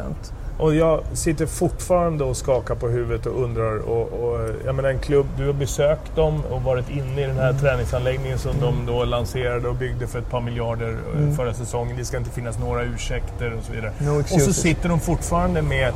Och 0.59 0.75
jag 0.75 1.01
sitter 1.13 1.47
fortfarande 1.47 2.25
och 2.25 2.37
skakar 2.37 2.75
på 2.75 2.89
huvudet 2.89 3.27
och 3.27 3.43
undrar. 3.43 3.77
Och, 3.79 4.13
och, 4.13 4.51
jag 4.67 4.75
menar 4.75 4.89
en 4.89 4.99
klubb, 4.99 5.27
du 5.37 5.47
har 5.47 5.53
besökt 5.53 6.17
dem 6.17 6.43
och 6.51 6.63
varit 6.63 6.91
inne 6.91 7.23
i 7.23 7.27
den 7.27 7.37
här 7.37 7.53
träningsanläggningen 7.53 8.39
som 8.39 8.61
de 8.61 8.87
då 8.87 9.05
lanserade 9.05 9.69
och 9.69 9.75
byggde 9.75 10.07
för 10.07 10.19
ett 10.19 10.31
par 10.31 10.41
miljarder 10.41 10.89
eh, 10.89 11.21
Mm. 11.25 11.37
förra 11.37 11.55
säsongen. 11.55 11.97
Det 11.97 12.05
ska 12.05 12.17
inte 12.17 12.31
finnas 12.31 12.59
några 12.59 12.83
ursäkter 12.83 13.53
och 13.59 13.65
så 13.65 13.73
vidare. 13.73 13.93
No 13.99 14.21
och 14.21 14.29
så 14.29 14.53
sitter 14.53 14.89
de 14.89 15.01
fortfarande 15.01 15.63
med 15.63 15.93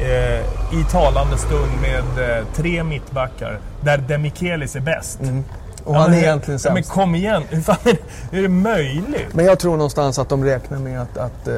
eh, 0.00 0.40
i 0.80 0.84
talande 0.90 1.36
stund 1.38 1.72
med 1.82 2.38
eh, 2.38 2.44
tre 2.54 2.84
mittbackar 2.84 3.58
där 3.80 3.98
Demichelis 3.98 4.76
är 4.76 4.80
bäst. 4.80 5.20
Mm. 5.20 5.44
Och 5.88 5.94
Ja, 5.94 5.98
han 5.98 6.10
men- 6.10 6.18
är 6.18 6.22
egentligen 6.22 6.60
ja, 6.64 6.70
Men 6.72 6.82
sämst. 6.82 6.90
kom 6.94 7.14
igen, 7.14 7.42
hur 7.48 7.60
fan 7.60 7.76
är 7.84 7.98
det, 8.30 8.38
är 8.38 8.42
det 8.42 8.48
möjligt? 8.48 9.34
Men 9.34 9.44
jag 9.44 9.58
tror 9.58 9.76
någonstans 9.76 10.18
att 10.18 10.28
de 10.28 10.44
räknar 10.44 10.78
med 10.78 11.02
att, 11.02 11.16
att, 11.18 11.48
eh, 11.48 11.54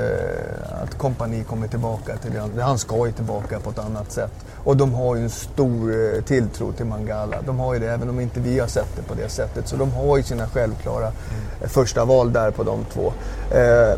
att 0.83 0.99
kompani 0.99 1.45
kommer 1.45 1.69
tillbaka 1.69 2.17
till 2.17 2.31
det. 2.57 2.63
Han 2.63 2.79
ska 2.79 3.07
ju 3.07 3.13
tillbaka 3.13 3.61
på 3.61 3.71
ett 3.71 3.79
annat 3.79 4.13
sätt. 4.13 4.33
Och 4.65 4.77
de 4.77 4.95
har 4.95 5.17
ju 5.17 5.23
en 5.23 5.31
stor 5.31 5.93
eh, 6.17 6.23
tilltro 6.23 6.73
till 6.73 6.87
Mangala. 6.87 7.37
De 7.47 7.59
har 7.59 7.75
ju 7.75 7.81
det, 7.81 7.91
även 7.91 8.09
om 8.09 8.21
inte 8.21 8.41
vi 8.41 8.59
har 8.59 8.67
sett 8.67 8.97
det 8.97 9.03
på 9.03 9.15
det 9.15 9.29
sättet. 9.29 9.69
Så 9.69 9.77
de 9.77 9.93
har 9.93 10.17
ju 10.17 10.23
sina 10.23 10.47
självklara 10.47 11.07
eh, 11.63 11.69
första 11.69 12.05
val 12.05 12.33
där 12.33 12.51
på 12.51 12.63
de 12.63 12.85
två. 12.93 13.13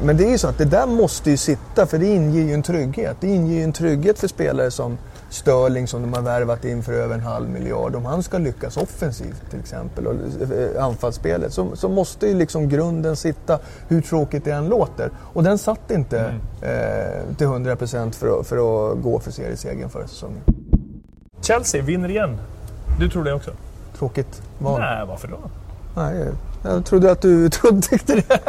Men 0.01 0.17
det 0.17 0.25
är 0.25 0.31
ju 0.31 0.39
så 0.39 0.49
att 0.49 0.59
det 0.59 0.65
där 0.65 0.87
måste 0.87 1.31
ju 1.31 1.37
sitta, 1.37 1.87
för 1.87 1.99
det 1.99 2.07
inger 2.07 2.41
ju 2.43 2.55
en 2.55 2.63
trygghet. 2.63 3.17
Det 3.21 3.27
inger 3.29 3.55
ju 3.55 3.63
en 3.65 3.73
trygghet 3.73 4.19
för 4.19 4.29
spelare 4.29 4.71
som 4.71 4.99
Sterling 5.33 5.89
som 5.89 6.03
de 6.03 6.13
har 6.13 6.23
värvat 6.23 6.65
in 6.65 6.83
för 6.83 6.93
över 6.93 7.15
en 7.15 7.21
halv 7.21 7.49
miljard. 7.49 7.95
Om 7.97 8.05
han 8.05 8.23
ska 8.23 8.39
lyckas 8.39 8.77
offensivt 8.77 9.51
till 9.51 9.61
exempel 9.61 10.07
och 10.07 10.15
eh, 10.15 10.85
anfallsspelet 10.85 11.53
så, 11.53 11.77
så 11.77 11.89
måste 11.89 12.27
ju 12.27 12.35
liksom 12.35 12.69
grunden 12.69 13.17
sitta 13.17 13.59
hur 13.89 14.01
tråkigt 14.01 14.45
det 14.45 14.51
än 14.53 14.69
låter. 14.69 15.11
Och 15.19 15.43
den 15.43 15.59
satt 15.59 15.91
inte 15.91 16.19
eh, 16.63 17.37
till 17.37 17.47
100% 17.47 18.13
för, 18.13 18.41
att- 18.41 18.47
för 18.47 18.57
att 18.93 19.03
gå 19.03 19.21
för 19.21 19.31
seriesegern 19.31 19.89
förra 19.89 20.07
säsongen. 20.07 20.41
Chelsea 21.41 21.83
vinner 21.83 22.09
igen. 22.09 22.39
Du 23.01 23.11
tror 23.11 23.25
det 23.25 23.33
också? 23.33 23.51
Tråkigt 23.99 24.43
val. 24.59 24.81
Nej, 24.81 25.07
varför 25.07 25.29
då? 25.29 25.39
Nej, 25.97 26.25
jag 26.65 26.85
trodde 26.85 27.11
att 27.13 27.21
du 27.23 27.49
trodde, 27.51 27.99
det. 28.07 28.41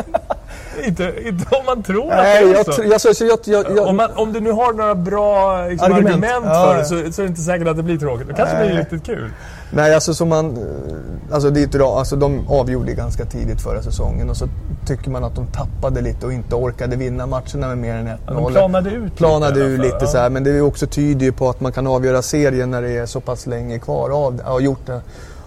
Inte, 0.87 1.13
inte 1.25 1.55
om 1.55 1.65
man 1.65 1.83
tror 1.83 2.07
Nej, 2.07 2.43
att 2.43 2.65
det 2.65 2.83
är 2.83 2.85
jag, 2.89 3.01
så. 3.01 3.09
jag, 3.23 3.29
jag, 3.29 3.65
jag, 3.65 3.77
jag, 3.77 3.87
om, 3.87 3.97
man, 3.97 4.09
om 4.15 4.33
du 4.33 4.39
nu 4.39 4.51
har 4.51 4.73
några 4.73 4.95
bra 4.95 5.65
liksom, 5.67 5.91
Argument. 5.93 6.15
argument, 6.25 6.45
Ja, 6.45 6.65
för 6.71 6.77
det 6.77 6.85
så, 6.85 7.13
så 7.13 7.21
är 7.21 7.25
det 7.25 7.29
inte 7.29 7.41
säkert 7.41 7.67
att 7.67 7.77
det 7.77 7.83
blir 7.83 7.97
tråkigt. 7.97 8.27
Det 8.27 8.33
kanske 8.33 8.55
Nej. 8.55 8.67
blir 8.67 8.77
riktigt 8.77 9.05
kul. 9.05 9.29
Nej, 9.71 9.95
alltså 9.95 10.13
som 10.13 10.29
man... 10.29 10.57
eh, 10.57 11.33
Alltså 11.33 11.49
det 11.49 11.63
är 11.63 11.67
bra. 11.67 11.99
Alltså 11.99 12.15
de 12.15 12.47
avgjorde 12.47 12.93
ganska 12.93 13.25
tidigt 13.25 13.61
förra 13.61 13.81
säsongen 13.81 14.29
och 14.29 14.37
så 14.37 14.47
tycker 14.87 15.09
man 15.09 15.23
att 15.23 15.35
de 15.35 15.47
tappade 15.47 16.01
lite 16.01 16.25
och 16.25 16.33
inte 16.33 16.55
orkade 16.55 16.95
vinna 16.95 17.25
matcherna 17.25 17.67
med 17.67 17.77
mer 17.77 17.95
än 17.95 18.07
1-0. 18.07 18.17
Ja, 18.27 18.33
de 18.33 18.53
planade 18.53 18.89
ut 18.89 19.15
Planade 19.15 19.67
lite 19.67 19.83
lite 19.83 19.97
ja. 19.99 20.07
så 20.07 20.17
här, 20.17 20.29
men 20.29 20.43
det 20.43 20.51
är 20.51 20.61
också 20.61 20.87
tyder 20.87 21.25
ju 21.25 21.31
på 21.31 21.49
att 21.49 21.61
man 21.61 21.71
kan 21.71 21.87
avgöra 21.87 22.21
serien 22.21 22.71
när 22.71 22.81
det 22.81 22.97
är 22.97 23.05
så 23.05 23.21
pass 23.21 23.47
länge 23.47 23.79
kvar 23.79 24.09
av 24.09 24.41
ja, 24.45 24.59
gjort 24.59 24.85
det 24.85 25.01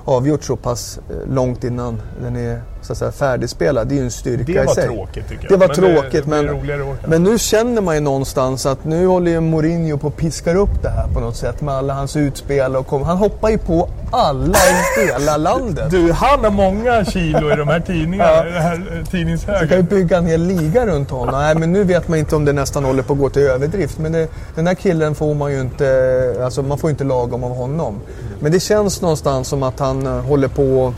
avgjort 0.04 0.44
så 0.44 0.56
pass 0.56 0.98
eh, 1.10 1.34
långt 1.34 1.64
innan 1.64 2.02
den 2.22 2.36
är 2.36 2.62
så 2.86 2.92
att 2.92 2.98
säga, 2.98 3.12
färdigspelad. 3.12 3.88
Det 3.88 3.94
är 3.94 3.96
ju 3.96 4.04
en 4.04 4.10
styrka 4.10 4.44
Det 4.46 4.52
i 4.52 4.64
var 4.66 4.74
sig. 4.74 4.84
tråkigt, 4.84 5.28
tycker 5.28 5.42
jag. 5.50 5.52
Det 5.52 5.56
var 5.56 5.68
Men 5.76 5.76
det- 5.94 6.00
tråkigt 6.02 6.24
det 6.24 6.30
blir 6.62 6.76
men, 6.76 6.96
men 7.06 7.22
nu 7.22 7.38
känner 7.38 7.82
man 7.82 7.94
ju 7.94 8.00
någonstans 8.00 8.66
att 8.66 8.84
nu 8.84 9.06
håller 9.06 9.30
ju 9.30 9.40
Mourinho 9.40 9.98
på 9.98 10.06
att 10.08 10.16
piskar 10.16 10.54
upp 10.56 10.82
det 10.82 10.88
här 10.88 11.06
på 11.14 11.20
något 11.20 11.36
sätt 11.36 11.60
med 11.60 11.74
alla 11.74 11.94
hans 11.94 12.16
utspel 12.16 12.76
och 12.76 12.86
kom, 12.86 13.02
han 13.02 13.16
hoppar 13.16 13.48
ju 13.48 13.58
på 13.58 13.88
alla 14.12 14.58
i 14.58 15.06
hela 15.06 15.36
landet. 15.50 15.90
Du, 15.90 16.12
han 16.12 16.44
har 16.44 16.50
många 16.50 17.04
kilo 17.04 17.52
i 17.52 17.56
de 17.56 17.68
här 17.68 17.80
tidningarna. 17.80 18.30
Ja. 18.32 18.46
i 18.48 18.52
det 18.52 18.60
här 18.60 18.72
eh, 18.74 18.78
Så 18.78 18.88
kan 18.88 18.96
ju 18.98 19.04
tidningshögen. 19.04 19.84
bygga 19.86 20.16
en 20.18 20.26
hel 20.26 20.40
liga 20.46 20.86
runt 20.86 21.10
honom. 21.10 21.34
Nej, 21.34 21.54
men 21.54 21.72
nu 21.72 21.84
vet 21.84 22.08
man 22.08 22.18
inte 22.18 22.36
om 22.36 22.44
det 22.44 22.52
nästan 22.52 22.84
håller 22.84 23.02
på 23.02 23.12
att 23.12 23.18
gå 23.18 23.28
till 23.30 23.42
överdrift. 23.42 23.98
Men 23.98 24.12
det, 24.12 24.28
den 24.54 24.66
här 24.66 24.74
killen 24.74 25.14
får 25.14 25.34
man 25.34 25.52
ju 25.52 25.60
inte, 25.60 26.40
alltså 26.44 26.62
man 26.62 26.78
får 26.78 26.90
inte 26.90 27.04
lagom 27.04 27.44
av 27.44 27.56
honom. 27.56 28.00
Men 28.40 28.52
det 28.52 28.60
känns 28.60 29.00
någonstans 29.02 29.48
som 29.48 29.62
att 29.62 29.78
han 29.80 30.06
eh, 30.06 30.12
håller 30.12 30.48
på 30.48 30.94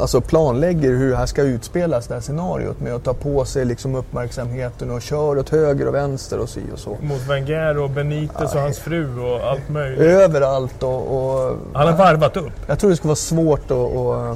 Alltså 0.00 0.20
planlägger 0.20 0.90
hur 0.90 1.10
det 1.10 1.16
här 1.16 1.26
ska 1.26 1.42
utspelas, 1.42 2.06
det 2.06 2.14
här 2.14 2.20
scenariot 2.20 2.80
med 2.80 2.94
att 2.94 3.04
ta 3.04 3.14
på 3.14 3.44
sig 3.44 3.64
liksom 3.64 3.94
uppmärksamheten 3.94 4.90
och 4.90 5.02
kör 5.02 5.38
åt 5.38 5.48
höger 5.48 5.88
och 5.88 5.94
vänster 5.94 6.38
och 6.38 6.48
si 6.48 6.62
och 6.72 6.78
så. 6.78 6.96
Mot 7.02 7.22
Wenger 7.28 7.78
och 7.78 7.90
Benitez 7.90 8.54
och 8.54 8.60
hans 8.60 8.78
fru 8.78 9.20
och 9.20 9.40
allt 9.50 9.68
möjligt. 9.68 10.00
Överallt 10.00 10.82
och... 10.82 11.16
och 11.16 11.56
Han 11.74 11.88
har 11.88 11.96
varvat 11.96 12.36
upp. 12.36 12.52
Jag 12.66 12.78
tror 12.78 12.90
det 12.90 12.96
skulle 12.96 13.08
vara 13.08 13.16
svårt 13.16 13.64
att... 13.64 13.70
Och, 13.70 14.26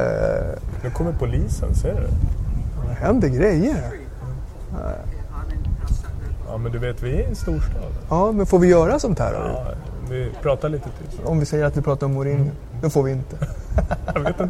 eh, 0.00 0.46
Nu 0.84 0.90
kommer 0.90 1.12
polisen, 1.12 1.74
ser 1.74 1.94
du? 1.94 2.06
det 2.88 2.94
händer 2.94 3.28
grejer. 3.28 3.90
Ja, 6.48 6.56
men 6.58 6.72
du 6.72 6.78
vet, 6.78 7.02
vi 7.02 7.14
är 7.16 7.20
i 7.20 7.24
en 7.24 7.36
storstad. 7.36 7.82
Ja, 8.08 8.32
men 8.32 8.46
får 8.46 8.58
vi 8.58 8.68
göra 8.68 8.98
sånt 8.98 9.18
här? 9.18 9.32
då? 9.32 9.38
Ja, 9.38 9.64
vi 10.10 10.30
pratar 10.42 10.68
lite 10.68 10.84
tyst. 10.84 11.22
Om 11.24 11.40
vi 11.40 11.46
säger 11.46 11.64
att 11.64 11.76
vi 11.76 11.82
pratar 11.82 12.06
om 12.06 12.12
Mourinho, 12.12 12.50
då 12.82 12.90
får 12.90 13.02
vi 13.02 13.10
inte. 13.12 13.36
Jag 14.14 14.20
vet 14.20 14.40
inte. 14.40 14.48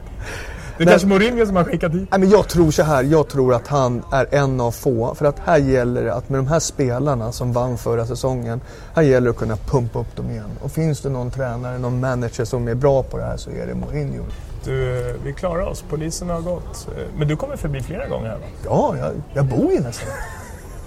Det 0.76 0.82
är 0.82 0.86
Nej. 0.86 0.92
kanske 0.92 1.08
Mourinho 1.08 1.46
som 1.46 1.56
har 1.56 1.64
skickat 1.64 1.92
hit. 1.92 2.08
Nej, 2.10 2.20
men 2.20 2.30
jag 2.30 2.48
tror 2.48 2.70
så 2.70 2.82
här, 2.82 3.02
jag 3.02 3.28
tror 3.28 3.54
att 3.54 3.66
han 3.66 4.02
är 4.12 4.34
en 4.34 4.60
av 4.60 4.70
få. 4.70 5.14
För 5.14 5.24
att 5.26 5.38
här 5.38 5.58
gäller 5.58 6.04
det 6.04 6.14
att 6.14 6.28
med 6.28 6.38
de 6.38 6.46
här 6.46 6.58
spelarna 6.58 7.32
som 7.32 7.52
vann 7.52 7.78
förra 7.78 8.06
säsongen, 8.06 8.60
här 8.94 9.02
gäller 9.02 9.24
det 9.24 9.30
att 9.30 9.36
kunna 9.36 9.56
pumpa 9.56 9.98
upp 9.98 10.16
dem 10.16 10.30
igen. 10.30 10.50
Och 10.62 10.70
finns 10.70 11.00
det 11.00 11.08
någon 11.08 11.30
tränare, 11.30 11.78
någon 11.78 12.00
manager 12.00 12.44
som 12.44 12.68
är 12.68 12.74
bra 12.74 13.02
på 13.02 13.18
det 13.18 13.24
här 13.24 13.36
så 13.36 13.50
är 13.50 13.66
det 13.66 13.74
Mourinho. 13.74 14.24
Du, 14.64 15.14
vi 15.24 15.32
klarar 15.32 15.66
oss. 15.66 15.84
Polisen 15.88 16.30
har 16.30 16.40
gått. 16.40 16.88
Men 17.18 17.28
du 17.28 17.36
kommer 17.36 17.56
förbi 17.56 17.80
flera 17.80 18.08
gånger 18.08 18.28
här 18.28 18.36
va? 18.36 18.46
Ja, 18.64 18.94
jag, 18.98 19.12
jag 19.34 19.44
bor 19.44 19.72
ju 19.72 19.80
nästan. 19.80 20.08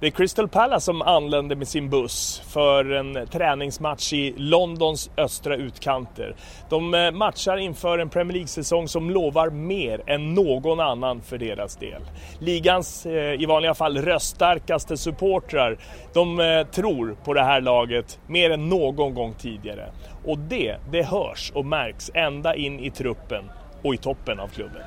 Det 0.00 0.06
är 0.06 0.10
Crystal 0.10 0.48
Palace 0.48 0.84
som 0.84 1.02
anländer 1.02 1.56
med 1.56 1.68
sin 1.68 1.90
buss 1.90 2.42
för 2.48 2.90
en 2.90 3.26
träningsmatch 3.26 4.12
i 4.12 4.34
Londons 4.36 5.10
östra 5.16 5.56
utkanter. 5.56 6.36
De 6.68 6.94
eh, 6.94 7.10
matchar 7.10 7.56
inför 7.56 7.98
en 7.98 8.08
Premier 8.08 8.32
League-säsong 8.32 8.88
som 8.88 9.10
lovar 9.10 9.50
mer 9.50 10.02
än 10.06 10.34
någon 10.34 10.80
annan 10.80 11.22
för 11.22 11.38
deras 11.38 11.76
del. 11.76 12.02
Ligans 12.38 13.06
eh, 13.06 13.42
i 13.42 13.46
vanliga 13.46 13.74
fall 13.74 13.98
röststarkaste 13.98 14.96
supportrar, 14.96 15.78
de 16.12 16.40
eh, 16.40 16.66
tror 16.66 17.16
på 17.24 17.34
det 17.34 17.42
här 17.42 17.60
laget 17.60 18.20
mer 18.26 18.50
än 18.50 18.68
någon 18.68 19.14
gång 19.14 19.34
tidigare. 19.38 19.92
Och 20.24 20.38
det, 20.38 20.76
det 20.92 21.02
hörs 21.02 21.52
och 21.54 21.64
märks 21.64 22.10
ända 22.14 22.54
in 22.54 22.80
i 22.80 22.90
truppen 22.90 23.44
och 23.82 23.94
i 23.94 23.96
toppen 23.96 24.40
av 24.40 24.48
klubben. 24.48 24.82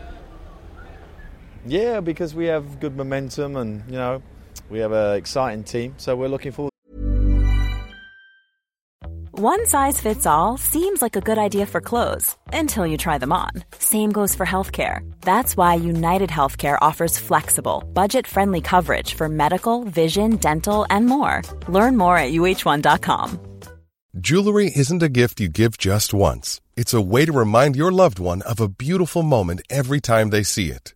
Yeah, 1.68 2.02
because 2.02 2.38
we 2.38 2.54
have 2.54 2.66
good 2.82 2.98
momentum 2.98 3.56
and 3.56 3.82
you 3.90 3.98
know 3.98 4.22
We 4.74 4.80
have 4.80 4.92
an 4.92 5.18
exciting 5.18 5.64
team, 5.64 5.94
so 5.98 6.16
we're 6.16 6.34
looking 6.36 6.52
forward. 6.52 6.72
One 9.30 9.68
size 9.68 10.02
fits 10.02 10.26
all 10.26 10.58
seems 10.58 11.00
like 11.00 11.16
a 11.16 11.22
good 11.22 11.38
idea 11.38 11.68
for 11.68 11.80
clothes 11.80 12.36
until 12.52 12.88
you 12.88 12.98
try 12.98 13.20
them 13.20 13.32
on. 13.32 13.52
Same 13.78 14.12
goes 14.12 14.34
for 14.34 14.48
healthcare. 14.48 14.98
That's 15.22 15.56
why 15.56 15.76
United 15.76 16.32
Healthcare 16.32 16.80
offers 16.82 17.20
flexible, 17.20 17.84
budget 17.94 18.26
friendly 18.26 18.62
coverage 18.62 19.14
for 19.14 19.30
medical, 19.30 19.84
vision, 19.84 20.38
dental, 20.38 20.88
and 20.90 21.06
more. 21.06 21.44
Learn 21.68 21.96
more 21.96 22.18
at 22.18 22.32
uh1.com. 22.32 23.40
Jewelry 24.20 24.72
isn't 24.76 25.04
a 25.04 25.10
gift 25.10 25.40
you 25.40 25.50
give 25.50 25.78
just 25.78 26.16
once, 26.16 26.62
it's 26.76 26.96
a 26.96 27.02
way 27.14 27.26
to 27.26 27.32
remind 27.32 27.76
your 27.76 27.92
loved 27.92 28.18
one 28.18 28.42
of 28.42 28.60
a 28.60 28.70
beautiful 28.70 29.22
moment 29.22 29.62
every 29.70 30.02
time 30.02 30.32
they 30.32 30.44
see 30.44 30.72
it. 30.72 30.96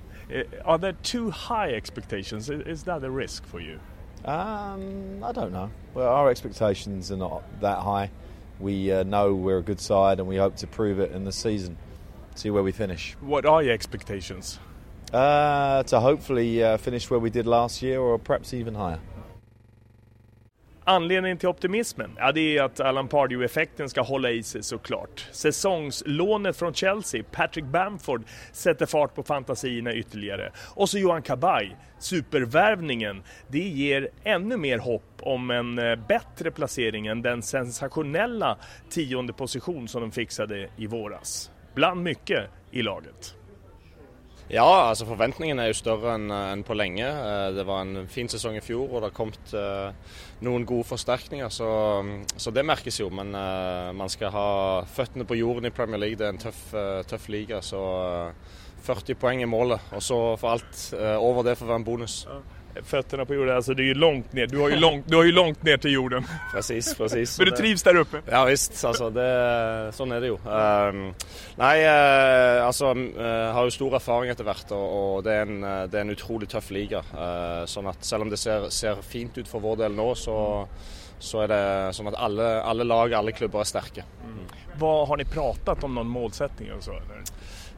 Are 0.65 0.77
there 0.77 0.93
too 0.93 1.31
high 1.31 1.73
expectations? 1.73 2.49
Is 2.49 2.83
that 2.83 3.03
a 3.03 3.11
risk 3.11 3.45
for 3.45 3.59
you? 3.59 3.79
Um, 4.25 5.23
I 5.23 5.31
don't 5.31 5.51
know. 5.51 5.71
Well, 5.93 6.07
our 6.07 6.29
expectations 6.29 7.11
are 7.11 7.17
not 7.17 7.43
that 7.61 7.79
high. 7.79 8.11
We 8.59 8.91
uh, 8.91 9.03
know 9.03 9.33
we're 9.33 9.57
a 9.57 9.63
good 9.63 9.79
side, 9.79 10.19
and 10.19 10.27
we 10.27 10.37
hope 10.37 10.55
to 10.57 10.67
prove 10.67 10.99
it 10.99 11.11
in 11.11 11.23
the 11.23 11.31
season. 11.31 11.77
See 12.35 12.49
where 12.49 12.63
we 12.63 12.71
finish. 12.71 13.15
What 13.19 13.45
are 13.45 13.63
your 13.63 13.73
expectations? 13.73 14.59
Uh, 15.11 15.83
to 15.83 15.99
hopefully 15.99 16.63
uh, 16.63 16.77
finish 16.77 17.09
where 17.09 17.19
we 17.19 17.29
did 17.29 17.47
last 17.47 17.81
year, 17.81 17.99
or 17.99 18.17
perhaps 18.19 18.53
even 18.53 18.75
higher. 18.75 18.99
Anledningen 20.91 21.37
till 21.37 21.49
optimismen? 21.49 22.11
Ja, 22.17 22.31
det 22.31 22.57
är 22.57 22.63
att 22.63 22.79
Alan 22.79 23.07
Pardew-effekten 23.07 23.89
ska 23.89 24.01
hålla 24.01 24.31
i 24.31 24.43
sig 24.43 24.63
såklart. 24.63 25.27
Säsongslånet 25.31 26.57
från 26.57 26.73
Chelsea, 26.73 27.23
Patrick 27.31 27.65
Bamford, 27.65 28.23
sätter 28.51 28.85
fart 28.85 29.15
på 29.15 29.23
fantasierna 29.23 29.93
ytterligare. 29.93 30.51
Och 30.75 30.89
så 30.89 30.97
Johan 30.97 31.21
Kabay, 31.21 31.71
supervärvningen. 31.99 33.23
Det 33.47 33.59
ger 33.59 34.09
ännu 34.23 34.57
mer 34.57 34.77
hopp 34.77 35.19
om 35.19 35.51
en 35.51 35.79
eh, 35.79 35.95
bättre 36.07 36.51
placering 36.51 37.07
än 37.07 37.21
den 37.21 37.41
sensationella 37.41 38.57
tionde 38.89 39.33
position 39.33 39.87
som 39.87 40.01
de 40.01 40.11
fixade 40.11 40.69
i 40.77 40.87
våras. 40.87 41.51
Bland 41.75 42.03
mycket 42.03 42.49
i 42.71 42.81
laget. 42.81 43.40
Ja, 44.51 44.89
altså 44.89 45.05
forventningene 45.07 45.63
er 45.63 45.69
jo 45.71 45.77
større 45.79 46.17
enn 46.17 46.25
en 46.27 46.59
eh, 46.59 46.65
på 46.67 46.75
lenge. 46.75 47.07
Eh, 47.07 47.53
det 47.55 47.63
var 47.67 47.85
en 47.85 48.09
fin 48.11 48.27
sesong 48.27 48.57
i 48.59 48.63
fjor, 48.63 48.89
og 48.89 48.99
det 48.99 49.07
har 49.07 49.15
kommet 49.15 49.53
eh, 49.55 50.17
noen 50.43 50.65
gode 50.67 50.89
forsterkninger. 50.89 51.47
Så, 51.55 51.69
så 52.35 52.51
det 52.51 52.65
merkes 52.67 52.99
jo. 52.99 53.07
Men 53.15 53.31
man 53.95 54.11
skal 54.11 54.33
ha 54.35 54.49
føttene 54.91 55.27
på 55.29 55.39
jorden 55.39 55.69
i 55.69 55.73
Premier 55.75 56.01
League. 56.03 56.19
Det 56.19 56.27
er 56.27 56.35
en 56.35 56.41
tøff, 56.41 56.65
tøff 57.07 57.29
liga. 57.31 57.61
Så 57.63 57.79
40 58.83 59.15
poeng 59.21 59.43
er 59.45 59.51
målet. 59.51 59.87
Og 59.95 60.03
så 60.03 60.19
for 60.41 60.57
alt 60.57 60.83
over 61.21 61.47
det 61.47 61.55
får 61.59 61.71
være 61.71 61.83
en 61.83 61.87
bonus. 61.87 62.17
Fötterna 62.83 63.25
på 63.25 63.33
jorden, 63.33 63.55
alltså 63.55 63.73
det 63.73 63.83
är 63.83 63.85
ju 63.85 63.93
långt 63.93 64.33
ner. 64.33 64.47
Du 64.47 64.57
har 64.57 64.69
ju 64.69 64.75
långt, 64.75 65.05
du 65.07 65.15
har 65.15 65.23
ju 65.23 65.31
långt 65.31 65.63
ner 65.63 65.77
till 65.77 65.91
jorden. 65.91 66.25
Precis, 66.53 66.95
precis. 66.95 67.39
Men 67.39 67.49
du 67.49 67.55
trivs 67.55 67.83
där 67.83 67.95
uppe? 67.95 68.21
Ja 68.31 68.45
visst, 68.45 68.85
altså 68.85 69.09
det, 69.09 69.27
sånn 69.93 70.11
er 70.11 70.21
det 70.21 70.31
jo. 70.31 70.37
Um, 70.45 71.01
nei, 71.59 71.75
eh, 71.83 72.65
altså 72.65 72.91
eh, 72.95 73.51
har 73.55 73.67
jo 73.67 73.75
stor 73.75 73.97
erfaring 73.99 74.31
etter 74.31 74.47
hvert, 74.47 74.71
og, 74.71 74.87
og 74.99 75.23
det, 75.27 75.35
er 75.35 75.49
en, 75.49 75.63
eh, 75.63 75.83
det 75.91 75.99
er 75.99 76.07
en 76.07 76.15
utrolig 76.15 76.49
tøff 76.51 76.71
liga. 76.71 77.03
Eh, 77.11 77.63
sånn 77.71 77.91
at 77.91 78.05
selv 78.05 78.27
om 78.27 78.33
det 78.33 78.39
ser, 78.41 78.69
ser 78.73 79.03
fint 79.05 79.37
ut 79.37 79.47
for 79.47 79.63
vår 79.63 79.83
del 79.83 79.97
nå, 79.97 80.11
så, 80.15 80.37
så 81.19 81.43
er 81.45 81.51
det 81.51 81.63
sånn 81.97 82.11
at 82.11 82.19
alle, 82.19 82.53
alle 82.61 82.87
lag, 82.87 83.13
alle 83.19 83.35
klubber 83.35 83.63
er 83.63 83.71
sterke. 83.71 84.07
Vad, 84.79 85.07
har 85.07 85.17
ni 85.17 85.25
pratat 85.25 85.83
om 85.83 85.95
någon 85.95 86.07
målsättning 86.07 86.71
och 86.73 86.83
så 86.83 86.91
eller? 86.91 87.23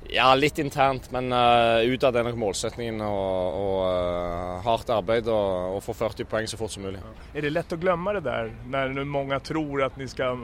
Ja, 0.09 0.35
litt 0.35 0.59
internt, 0.59 1.11
men 1.11 1.31
uh, 1.33 1.81
utad 1.89 2.15
er 2.15 2.25
nok 2.27 2.35
målsetningen 2.37 3.01
å 3.01 3.13
og, 3.13 3.79
eh, 3.87 4.63
hardt 4.65 4.89
arbeid 4.93 5.27
og, 5.31 5.77
og 5.77 5.83
få 5.85 5.93
40 5.95 6.27
poeng 6.29 6.47
så 6.47 6.57
fort 6.59 6.71
som 6.71 6.83
mulig. 6.83 6.99
Är 7.33 7.41
det 7.41 7.49
lätt 7.49 7.71
att 7.73 7.79
glömma 7.79 8.13
det 8.13 8.19
där 8.19 8.51
när 8.67 8.87
nu 8.87 9.03
många 9.03 9.39
tror 9.39 9.83
att 9.83 9.97
ni 9.97 10.07
ska 10.07 10.37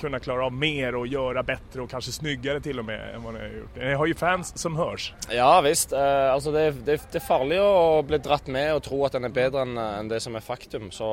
kunna 0.00 0.18
klara 0.18 0.46
av 0.46 0.52
mer 0.52 0.94
och 0.94 1.06
göra 1.06 1.42
bättre 1.42 1.82
och 1.82 1.90
kanske 1.90 2.12
snyggare 2.12 2.60
till 2.60 2.78
och 2.78 2.84
med 2.84 3.14
än 3.14 3.22
vad 3.22 3.34
ni 3.34 3.40
har 3.40 3.46
gjort? 3.46 3.76
Ni 3.76 3.94
har 3.94 4.06
ju 4.06 4.14
fans 4.14 4.58
som 4.58 4.76
hörs. 4.76 5.14
Ja 5.30 5.60
visst. 5.60 5.92
eh, 5.92 6.32
altså 6.32 6.52
det, 6.52 6.70
det, 6.70 7.00
det 7.12 7.20
er 7.20 7.26
farlig 7.26 7.60
å 7.60 8.02
bli 8.02 8.18
dratt 8.18 8.46
med 8.46 8.74
og 8.74 8.82
tro 8.82 9.04
at 9.06 9.14
en 9.14 9.24
er 9.24 9.34
bedre 9.34 9.62
enn 9.62 9.78
enn 9.78 10.08
det 10.08 10.20
som 10.20 10.36
er 10.36 10.40
faktum. 10.44 10.90
Så, 10.90 11.08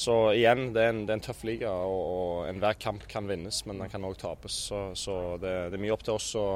så 0.00 0.14
igjen, 0.32 0.70
det 0.72 0.80
er 0.80 0.94
en, 0.94 1.00
det 1.04 1.12
er 1.12 1.18
en 1.18 1.24
tøff 1.26 1.42
liga, 1.44 1.70
og, 1.84 1.98
og 2.00 2.48
enhver 2.48 2.78
kamp 2.80 3.02
kan 3.10 3.26
vinnes, 3.28 3.58
men 3.68 3.82
den 3.82 3.90
kan 3.92 4.06
òg 4.08 4.16
tapes. 4.22 4.56
Så, 4.70 4.78
så 4.96 5.16
det, 5.42 5.52
det 5.72 5.76
er 5.76 5.82
mye 5.82 5.92
opp 5.92 6.06
til 6.06 6.16
oss 6.16 6.30
å, 6.40 6.46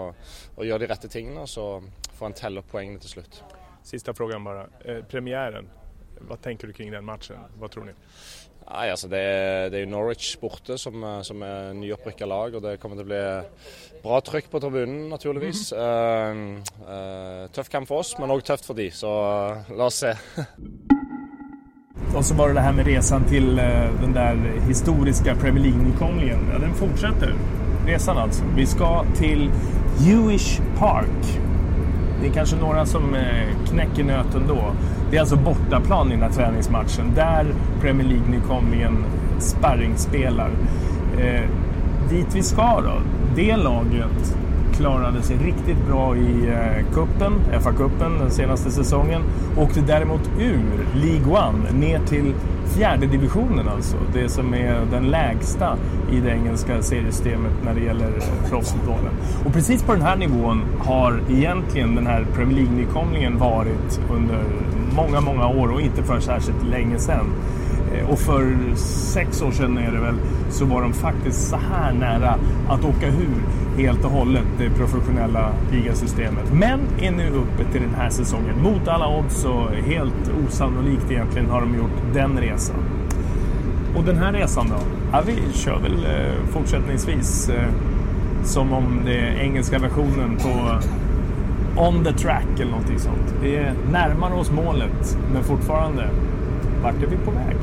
å 0.57 0.65
gjøre 0.65 0.87
de 0.87 0.89
rette 0.95 1.11
tingene, 1.13 1.45
og 1.45 1.51
så 1.53 1.67
får 2.17 2.31
en 2.31 2.39
telle 2.39 2.63
opp 2.63 2.71
poengene 2.73 3.03
til 3.05 3.19
slutt. 3.19 3.43
Sista 3.85 4.15
frågan 4.17 4.49
bara. 4.49 4.65
Eh, 4.85 5.03
premiären, 5.05 5.69
vad 6.25 6.41
tänker 6.41 6.67
du 6.67 6.73
kring 6.73 6.91
den 6.91 7.05
matchen? 7.05 7.37
Vad 7.61 7.71
tror 7.71 7.85
ni? 7.85 7.93
Nei, 8.65 8.89
altså 8.89 9.13
det, 9.13 9.21
det 9.75 9.77
er 9.77 9.85
jo 9.85 9.93
Norwich 9.93 10.39
borte, 10.41 10.79
som, 10.81 11.05
eh, 11.05 11.21
som 11.29 11.45
er 11.45 11.77
nyopprykka 11.77 12.25
lag. 12.25 12.57
og 12.57 12.65
Det 12.65 12.79
kommer 12.81 12.97
til 12.97 13.05
å 13.05 13.13
bli 13.13 13.23
bra 14.07 14.25
trykk 14.25 14.49
på 14.53 14.65
tribunen, 14.65 15.11
naturligvis. 15.13 15.67
Eh, 15.77 16.43
eh, 16.89 17.45
tøff 17.53 17.69
kamp 17.69 17.93
for 17.93 18.01
oss, 18.01 18.17
men 18.17 18.33
òg 18.33 18.49
tøft 18.49 18.73
for 18.73 18.81
de, 18.81 18.89
så 18.89 19.15
eh, 19.29 19.75
la 19.77 19.93
oss 19.93 20.01
se. 20.07 20.17
Och 22.15 22.25
så 22.25 22.35
var 22.35 22.49
det 22.49 22.55
det 22.55 22.61
här 22.61 22.73
med 22.73 22.87
resan 22.87 23.25
till 23.25 23.59
eh, 23.59 23.65
den 24.01 24.13
där 24.13 24.37
historiska 24.67 25.35
Premier 25.35 25.65
League-nykomlingen. 25.65 26.39
Ja, 26.53 26.59
den 26.59 26.75
fortsätter. 26.75 27.35
Resan 27.87 28.19
alltså. 28.19 28.45
Vi 28.57 28.67
ska 28.67 29.05
till 29.17 29.51
Jewish 29.99 30.61
Park. 30.79 31.41
Det 32.21 32.29
är 32.29 32.33
kanske 32.33 32.57
några 32.57 32.87
som 32.87 33.15
eh, 33.15 33.67
knäcker 33.69 34.05
nöten 34.05 34.43
då. 34.49 34.73
Det 35.11 35.17
är 35.17 35.21
alltså 35.21 35.37
bortaplan 35.37 36.09
i 36.09 36.11
den 36.11 36.23
här 36.23 36.31
träningsmatchen. 36.31 37.13
Där 37.15 37.47
Premier 37.81 38.09
League-nykomlingen 38.09 39.05
sparringspelar. 39.39 40.51
Eh, 41.19 41.51
dit 42.11 42.27
vi 42.35 42.43
ska 42.43 42.81
då. 42.81 42.95
Det 43.37 43.57
laget 43.57 44.37
klarade 44.77 45.23
sig 45.23 45.37
riktigt 45.37 45.87
bra 45.89 46.17
i 46.17 46.49
eh, 46.49 46.95
kuppen, 46.95 47.33
FA-cupen 47.61 48.19
den 48.19 48.31
senaste 48.31 48.71
säsongen. 48.71 49.23
Åkte 49.59 49.81
däremot 49.81 50.31
ur 50.39 50.63
League 50.95 51.49
One 51.49 51.71
ner 51.73 51.99
till 52.07 52.35
fjärde 52.77 53.07
divisionen 53.07 53.69
alltså. 53.69 53.97
Det 54.13 54.29
som 54.29 54.55
är 54.55 54.87
den 54.91 55.05
lägsta 55.05 55.77
i 56.13 56.21
det 56.21 56.31
engelska 56.31 56.83
seriesystemet 56.83 57.53
när 57.65 57.75
det 57.75 57.81
gäller 57.81 58.07
eh, 58.07 58.51
proffsfotbollen. 58.51 59.13
Och 59.45 59.53
precis 59.53 59.83
på 59.83 59.93
den 59.93 60.03
här 60.03 60.17
nivån 60.17 60.63
har 60.79 61.21
egentligen 61.31 61.95
den 61.95 62.07
här 62.07 62.27
Premier 62.35 62.57
League-nykomlingen 62.57 63.39
varit 63.39 64.01
under 64.11 64.45
många, 64.97 65.21
många 65.21 65.47
år 65.47 65.69
och 65.69 65.81
inte 65.81 66.03
för 66.03 66.21
särskilt 66.21 66.65
länge 66.65 66.99
sedan. 66.99 67.27
Eh, 67.95 68.11
och 68.11 68.19
för 68.19 68.57
sex 68.77 69.43
år 69.43 69.51
sedan 69.51 69.79
är 69.79 69.93
det 69.93 70.01
väl, 70.01 70.15
så 70.51 70.65
var 70.65 70.83
de 70.83 70.93
faktiskt 70.93 71.49
så 71.49 71.57
här 71.57 71.93
nära 71.93 72.35
att 72.69 72.85
åka 72.85 73.07
ur 73.07 73.43
helt 73.77 74.05
och 74.05 74.11
hållet 74.11 74.45
det 74.59 74.71
professionella 74.71 75.53
ligasystemet. 75.73 76.53
Men 76.53 76.81
är 77.01 77.11
nu 77.11 77.31
uppe 77.31 77.73
till 77.73 77.83
den 77.83 77.95
här 77.95 78.11
säsongen. 78.11 78.63
Mot 78.63 78.89
alla 78.89 79.19
odds 79.19 79.45
och 79.45 79.71
helt 79.71 80.33
osannolikt 80.47 81.11
egentligen 81.11 81.51
har 81.51 81.61
de 81.61 81.75
gjort 81.75 82.15
den 82.15 82.39
resan. 82.39 82.77
Och 83.97 84.05
den 84.05 84.17
här 84.17 84.33
resan 84.33 84.69
då? 84.69 84.77
Ja, 85.13 85.23
vi 85.27 85.59
kör 85.59 85.79
väl 85.79 86.05
eh, 86.05 86.47
fortsättningsvis 86.53 87.49
eh, 87.49 87.69
som 88.45 88.73
om 88.73 89.01
det 89.05 89.19
är 89.19 89.41
engelska 89.41 89.79
versionen 89.79 90.37
på 90.37 90.79
On 91.77 92.05
the 92.05 92.13
track 92.13 92.47
eller 92.61 92.71
någonting 92.71 92.99
sånt. 92.99 93.35
Vi 93.43 93.57
är 93.57 93.75
närmare 93.93 94.35
oss 94.35 94.51
målet, 94.51 95.19
men 95.33 95.45
fortfarande, 95.45 96.09
vart 96.83 97.03
är 97.03 97.07
vi 97.07 97.17
på 97.17 97.31
väg? 97.31 97.57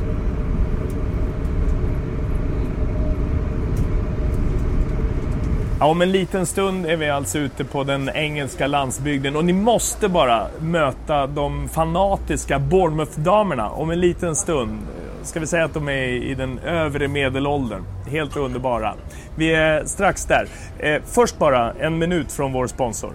Ja, 5.82 5.86
om 5.86 6.02
en 6.02 6.12
liten 6.12 6.46
stund 6.46 6.86
är 6.86 6.96
vi 6.96 7.10
alltså 7.10 7.38
ute 7.38 7.64
på 7.64 7.84
den 7.84 8.10
engelska 8.14 8.66
landsbygden 8.66 9.36
och 9.36 9.44
ni 9.44 9.52
måste 9.52 10.08
bara 10.08 10.46
möta 10.60 11.26
de 11.26 11.68
fanatiska 11.68 12.58
Bournemouth-damerna 12.58 13.70
om 13.70 13.90
en 13.90 14.00
liten 14.00 14.36
stund. 14.36 14.78
Ska 15.22 15.40
vi 15.40 15.46
säga 15.46 15.64
att 15.64 15.74
de 15.74 15.88
är 15.88 16.08
i 16.08 16.34
den 16.34 16.58
övre 16.58 17.08
medelåldern. 17.08 17.82
Helt 18.10 18.36
underbara. 18.36 18.94
Vi 19.36 19.54
är 19.54 19.84
strax 19.84 20.24
där. 20.24 20.48
Eh, 20.78 21.02
först 21.04 21.38
bara 21.38 21.72
en 21.72 21.98
minut 21.98 22.32
från 22.32 22.52
vår 22.52 22.66
sponsor. 22.66 23.12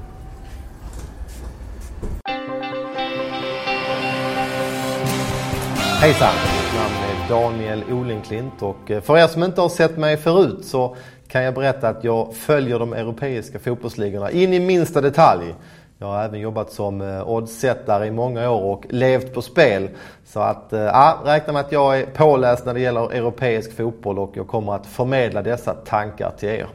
Hejsan! 6.02 6.34
Mitt 6.36 6.74
namn 6.76 6.96
är 7.04 7.30
Daniel 7.30 7.84
Olenklint 7.92 8.62
och 8.62 8.92
eh, 8.92 9.02
för 9.02 9.18
er 9.18 9.28
som 9.28 9.44
inte 9.44 9.62
har 9.62 9.70
sett 9.70 9.98
mig 9.98 10.18
förut 10.18 10.66
så 10.66 10.96
kan 11.28 11.44
jag 11.44 11.54
berätta 11.54 11.90
att 11.90 12.04
jag 12.04 12.36
följer 12.36 12.80
de 12.80 12.94
europeiska 12.94 13.60
fotbollsligorna 13.60 14.32
in 14.32 14.54
i 14.54 14.60
minsta 14.60 15.02
detalj. 15.02 15.56
Jag 16.00 16.08
har 16.08 16.24
även 16.24 16.40
jobbat 16.40 16.72
som 16.72 17.02
eh, 17.02 17.30
oddsättare 17.30 18.08
i 18.08 18.12
många 18.12 18.50
år 18.50 18.62
och 18.62 18.86
levt 18.90 19.34
på 19.34 19.42
spel. 19.42 19.90
Så 20.26 20.40
att, 20.40 20.74
eh, 20.74 20.80
ja, 20.80 21.22
räkna 21.26 21.54
med 21.54 21.60
att 21.60 21.72
jag 21.72 22.00
är 22.00 22.06
påläst 22.06 22.66
när 22.66 22.74
det 22.74 22.80
gäller 22.80 23.13
europeisk 23.13 23.78
fotboll 23.78 24.20
och 24.20 24.32
jag 24.34 24.48
kommer 24.48 24.74
att 24.74 24.86
förmedla 24.86 25.42
dessa 25.42 25.74
tankar 25.74 26.32
till 26.40 26.50
er. 26.50 26.68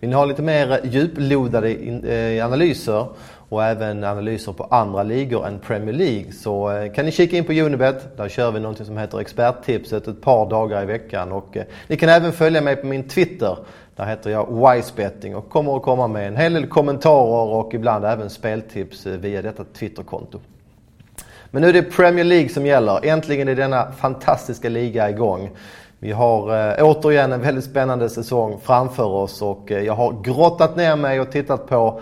Vill 0.00 0.10
ni 0.10 0.16
ha 0.16 0.24
lite 0.24 0.42
mer 0.42 0.72
eh, 0.72 0.90
djuplodade 0.90 1.68
analyser 2.44 3.06
och 3.50 3.64
även 3.64 4.04
analyser 4.04 4.52
på 4.52 4.64
andra 4.64 5.02
ligor 5.02 5.46
än 5.46 5.58
Premier 5.58 5.94
League 5.94 6.32
så 6.32 6.70
eh, 6.70 6.92
kan 6.92 7.04
ni 7.04 7.12
kika 7.12 7.36
in 7.36 7.44
på 7.44 7.52
Unibet. 7.52 8.16
Där 8.16 8.28
kör 8.28 8.50
vi 8.50 8.60
någonting 8.60 8.86
som 8.86 8.98
heter 8.98 9.20
experttipset 9.20 10.08
ett 10.08 10.20
par 10.20 10.50
dagar 10.50 10.82
i 10.82 10.86
veckan 10.86 11.32
och 11.32 11.56
eh, 11.56 11.64
ni 11.86 11.96
kan 11.96 12.08
även 12.08 12.32
följa 12.32 12.60
mig 12.60 12.76
på 12.76 12.86
min 12.86 13.08
Twitter. 13.08 13.58
Där 13.96 14.04
heter 14.04 14.30
jag 14.30 14.72
Wisebetting 14.74 15.36
och 15.36 15.48
kommer 15.48 15.76
att 15.76 15.82
komma 15.82 16.08
med 16.08 16.28
en 16.28 16.36
hel 16.36 16.52
del 16.52 16.66
kommentarer 16.66 17.54
och 17.54 17.74
ibland 17.74 18.04
även 18.04 18.30
speltips 18.30 19.06
eh, 19.06 19.12
via 19.12 19.42
detta 19.42 19.64
Twitterkonto. 19.64 20.38
Men 21.50 21.62
nu 21.62 21.68
är 21.68 21.72
det 21.72 21.82
Premier 21.82 22.24
League 22.24 22.48
som 22.48 22.66
gäller. 22.66 23.06
Äntligen 23.06 23.48
är 23.48 23.54
denna 23.54 23.92
fantastiska 23.92 24.68
liga 24.68 25.10
igång. 25.10 25.50
Vi 25.98 26.12
har 26.12 26.68
eh, 26.78 26.84
återigen 26.84 27.32
en 27.32 27.40
väldigt 27.40 27.64
spännande 27.64 28.08
säsong 28.08 28.60
framför 28.62 29.06
oss 29.06 29.42
och 29.42 29.70
jag 29.70 29.94
har 29.94 30.22
grottat 30.22 30.76
ner 30.76 30.96
mig 30.96 31.20
och 31.20 31.30
tittat 31.30 31.66
på 31.66 32.00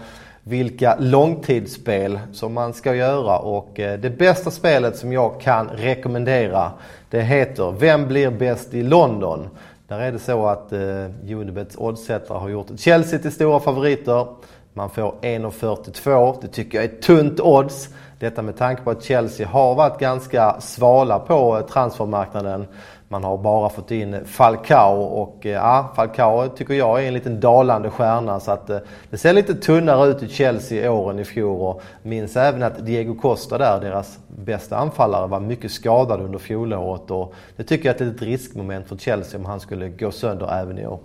vilka 0.49 0.97
långtidsspel 0.99 2.21
som 2.33 2.55
man 2.55 2.75
ska 2.75 2.95
göra 2.95 3.39
och 3.39 3.81
eh, 3.81 3.99
det 3.99 4.11
bästa 4.11 4.51
spelet 4.51 4.97
som 4.97 5.13
jag 5.13 5.41
kan 5.41 5.69
rekommendera 5.69 6.73
det 7.11 7.23
heter 7.23 7.75
Vem 7.79 8.09
blir 8.09 8.31
bäst 8.31 8.75
i 8.75 8.83
London? 8.83 9.49
Där 9.89 10.01
är 10.01 10.13
det 10.13 10.19
så 10.19 10.47
att 10.47 10.73
eh, 10.73 11.39
Unibets 11.39 11.77
oddsättare 11.77 12.39
har 12.39 12.49
gjort 12.49 12.67
Chelsea 12.77 13.19
till 13.19 13.33
stora 13.33 13.61
favoriter. 13.61 14.27
Man 14.73 14.91
får 14.91 15.15
1,42. 15.23 16.37
Det 16.41 16.49
tycker 16.49 16.79
jag 16.79 16.85
är 16.85 17.01
tunt 17.01 17.41
odds. 17.41 17.89
Detta 18.19 18.43
med 18.43 18.57
tanke 18.57 18.83
på 18.83 18.91
att 18.91 19.05
Chelsea 19.05 19.49
har 19.49 19.75
varit 19.75 19.99
ganska 19.99 20.61
svala 20.61 21.19
på 21.19 21.59
eh, 21.59 21.67
transfermarknaden. 21.67 22.67
Man 23.11 23.25
har 23.25 23.39
bara 23.39 23.69
fått 23.69 23.91
in 23.91 24.25
Falcao 24.25 25.03
och 25.03 25.47
eh, 25.47 25.53
ja, 25.53 25.93
Falcao 25.97 26.49
tycker 26.49 26.75
jag 26.75 27.05
är 27.05 27.09
en 27.09 27.15
liten 27.15 27.41
dalande 27.41 27.91
stjärna 27.91 28.41
så 28.41 28.51
att 28.51 28.71
eh, 28.71 28.79
det 29.11 29.19
ser 29.19 29.33
lite 29.33 29.55
tunnare 29.55 30.09
ut 30.09 30.23
i 30.23 30.29
Chelsea 30.29 30.85
i 30.85 30.89
åren 30.89 31.19
i 31.19 31.25
fjol 31.25 31.61
och 31.61 31.83
minns 32.03 32.37
även 32.37 32.63
att 32.63 32.87
Diego 32.87 33.15
Costa 33.15 33.59
där, 33.59 33.81
deras 33.81 34.19
bästa 34.29 34.77
anfallare, 34.77 35.27
var 35.27 35.41
mycket 35.41 35.71
skadad 35.71 36.21
under 36.21 36.39
fjolåret 36.39 37.11
och 37.11 37.35
det 37.57 37.65
tycker 37.65 37.89
jag 37.89 38.01
är 38.01 38.05
ett 38.05 38.13
litet 38.13 38.29
riskmoment 38.29 38.89
för 38.89 38.97
Chelsea 38.97 39.41
om 39.41 39.47
han 39.47 39.61
skulle 39.61 39.89
gå 39.89 40.11
sönder 40.11 40.61
även 40.61 40.79
i 40.79 40.87
år. 40.87 40.99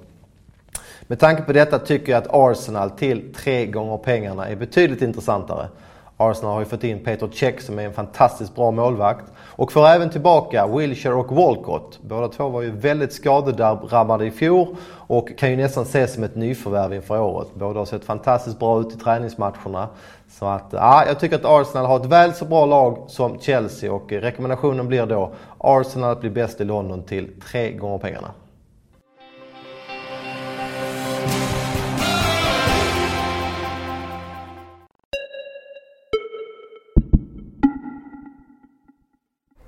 Med 1.07 1.19
tanke 1.19 1.41
på 1.43 1.53
detta 1.53 1.79
tycker 1.79 2.11
jag 2.11 2.23
att 2.23 2.33
Arsenal 2.33 2.89
till 2.89 3.33
tre 3.33 3.65
gånger 3.65 3.97
pengarna 3.97 4.47
är 4.47 4.55
betydligt 4.55 5.01
intressantare. 5.01 5.67
Arsenal 6.17 6.53
har 6.53 6.59
ju 6.59 6.65
fått 6.65 6.83
in 6.83 7.03
Peter 7.03 7.29
Cech 7.33 7.61
som 7.61 7.79
är 7.79 7.83
en 7.83 7.93
fantastiskt 7.93 8.55
bra 8.55 8.71
målvakt. 8.71 9.25
Och 9.39 9.71
får 9.71 9.87
även 9.87 10.09
tillbaka 10.09 10.67
Wilshire 10.67 11.13
och 11.13 11.31
Walcott. 11.31 11.99
Båda 12.01 12.27
två 12.27 12.49
var 12.49 12.61
ju 12.61 12.71
väldigt 12.71 13.13
skadedrabbade 13.13 14.25
i 14.25 14.31
fjol 14.31 14.75
och 15.07 15.37
kan 15.37 15.49
ju 15.49 15.57
nästan 15.57 15.83
ses 15.83 16.13
som 16.13 16.23
ett 16.23 16.35
nyförvärv 16.35 16.93
inför 16.93 17.19
året. 17.19 17.47
Båda 17.53 17.79
har 17.79 17.85
sett 17.85 18.05
fantastiskt 18.05 18.59
bra 18.59 18.79
ut 18.79 18.95
i 18.95 18.97
träningsmatcherna. 18.97 19.87
Så 20.29 20.45
att, 20.45 20.67
ja, 20.71 21.03
jag 21.07 21.19
tycker 21.19 21.35
att 21.35 21.45
Arsenal 21.45 21.85
har 21.85 21.99
ett 21.99 22.05
väl 22.05 22.33
så 22.33 22.45
bra 22.45 22.65
lag 22.65 23.05
som 23.07 23.39
Chelsea 23.39 23.93
och 23.93 24.11
rekommendationen 24.11 24.87
blir 24.87 25.05
då 25.05 25.33
Arsenal 25.57 26.11
att 26.11 26.21
bli 26.21 26.29
bäst 26.29 26.61
i 26.61 26.63
London 26.63 27.03
till 27.03 27.41
tre 27.51 27.71
gånger 27.71 27.97
pengarna. 27.97 28.31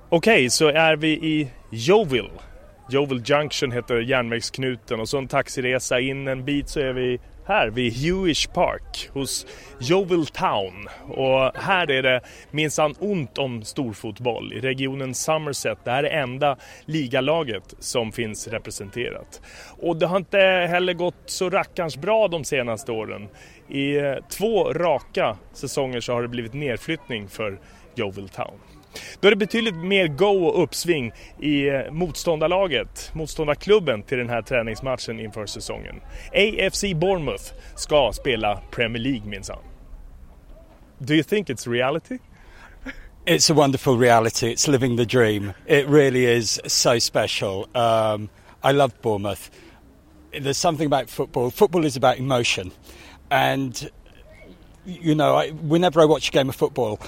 Okej, 0.08 0.32
okay, 0.32 0.50
så 0.50 0.68
är 0.68 0.96
vi 0.96 1.08
i 1.08 1.50
Yeovil. 1.72 2.30
Yeovil 2.92 3.22
Junction 3.24 3.72
heter 3.72 4.00
järnvägsknuten 4.00 5.00
och 5.00 5.08
så 5.08 5.18
en 5.18 5.28
taxiresa 5.28 6.00
in 6.00 6.28
en 6.28 6.44
bit 6.44 6.68
så 6.68 6.80
är 6.80 6.92
vi 6.92 7.20
här 7.46 7.70
vid 7.70 7.92
Hewish 7.92 8.48
Park 8.54 9.10
hos 9.12 9.46
Yeovil 9.90 10.26
Town. 10.26 10.88
Och 11.08 11.56
här 11.56 11.90
är 11.90 12.02
det 12.02 12.20
minsann 12.50 12.94
ont 12.98 13.38
om 13.38 13.62
storfotboll 13.62 14.52
i 14.52 14.60
regionen 14.60 15.14
Somerset. 15.14 15.78
Det 15.84 15.90
här 15.90 16.04
är 16.04 16.22
enda 16.22 16.56
ligalaget 16.84 17.74
som 17.78 18.12
finns 18.12 18.48
representerat. 18.48 19.40
Och 19.78 19.96
det 19.96 20.06
har 20.06 20.16
inte 20.16 20.38
heller 20.70 20.92
gått 20.92 21.22
så 21.26 21.50
rackarns 21.50 21.96
bra 21.96 22.28
de 22.28 22.44
senaste 22.44 22.92
åren. 22.92 23.28
I 23.68 23.98
två 24.30 24.72
raka 24.72 25.36
säsonger 25.52 26.00
så 26.00 26.12
har 26.12 26.22
det 26.22 26.28
blivit 26.28 26.54
nedflyttning 26.54 27.28
för 27.28 27.58
Yeovil 27.96 28.28
Town. 28.28 28.58
Då 29.20 29.28
är 29.28 29.30
det 29.30 29.36
betydligt 29.36 29.76
mer 29.76 30.08
go 30.08 30.46
och 30.46 30.62
uppsving 30.62 31.12
i 31.40 31.68
eh, 31.68 31.92
motståndarlaget, 31.92 33.10
motståndarklubben 33.12 34.02
till 34.02 34.18
den 34.18 34.28
här 34.28 34.42
träningsmatchen 34.42 35.20
inför 35.20 35.46
säsongen. 35.46 36.00
AFC 36.34 36.84
Bournemouth 36.94 37.44
ska 37.74 38.12
spela 38.12 38.60
Premier 38.70 39.02
League 39.02 39.30
minsann. 39.30 39.62
Do 40.98 41.14
you 41.14 41.22
think 41.22 41.48
it's 41.50 41.70
reality? 41.70 42.18
It's 43.26 43.50
a 43.50 43.54
wonderful 43.54 43.98
reality. 43.98 44.52
It's 44.52 44.68
living 44.68 44.96
the 44.96 45.04
dream. 45.04 45.52
It 45.66 45.88
really 45.88 46.26
is 46.26 46.60
so 46.66 46.98
special. 47.00 47.68
Um, 47.74 48.30
I 48.62 48.72
love 48.72 49.02
Bournemouth. 49.02 49.50
There's 50.32 50.56
something 50.56 50.86
about 50.86 51.10
football. 51.10 51.50
Football 51.50 51.84
is 51.84 51.96
about 51.96 52.18
emotion. 52.18 52.70
And, 53.30 53.90
you 54.84 55.16
know, 55.16 55.34
I, 55.34 55.50
whenever 55.50 56.00
I 56.00 56.04
watch 56.04 56.28
a 56.28 56.32
game 56.32 56.48
of 56.48 56.54
football, 56.54 57.00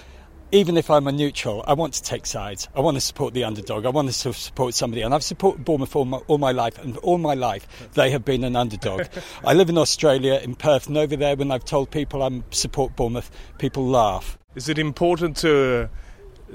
even 0.51 0.77
if 0.77 0.91
I'm 0.91 1.07
a 1.07 1.13
neutral, 1.13 1.63
I 1.67 1.75
want 1.75 1.95
to 1.95 2.03
take 2.03 2.25
sides. 2.25 2.69
I 2.75 2.81
want 2.81 2.97
to 2.97 3.01
support 3.01 3.35
the 3.35 3.45
underdog. 3.45 3.85
I 3.85 3.91
want 3.91 4.11
to 4.11 4.33
support 4.33 4.75
somebody. 4.75 5.03
And 5.03 5.15
I've 5.15 5.23
supported 5.23 5.65
Bournemouth 5.65 5.95
all 5.95 6.05
my, 6.05 6.19
all 6.27 6.39
my 6.39 6.53
life, 6.53 6.79
and 6.79 6.97
all 6.99 7.19
my 7.19 7.35
life 7.35 7.67
they 7.93 8.11
have 8.11 8.25
been 8.25 8.45
an 8.45 8.57
underdog. 8.57 9.07
I 9.45 9.53
live 9.55 9.69
in 9.69 9.77
Australia, 9.77 10.41
in 10.43 10.55
Perth, 10.55 10.87
and 10.87 10.97
over 10.97 11.17
there, 11.17 11.37
when 11.37 11.51
I've 11.51 11.65
told 11.65 11.91
people 11.91 12.23
I 12.23 12.43
support 12.51 12.97
Bournemouth, 12.97 13.31
people 13.59 13.87
laugh. 13.87 14.39
Is 14.55 14.69
it 14.69 14.79
important 14.79 15.37
to 15.39 15.91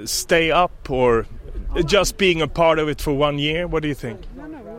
stay 0.05 0.51
up 0.51 0.89
or 0.89 1.27
just 1.85 2.17
being 2.17 2.41
a 2.41 2.47
part 2.47 2.79
of 2.79 2.89
it 2.89 2.99
for 2.99 3.13
one 3.13 3.37
year? 3.37 3.67
What 3.67 3.83
do 3.83 3.89
you 3.89 3.95
think? 3.95 4.21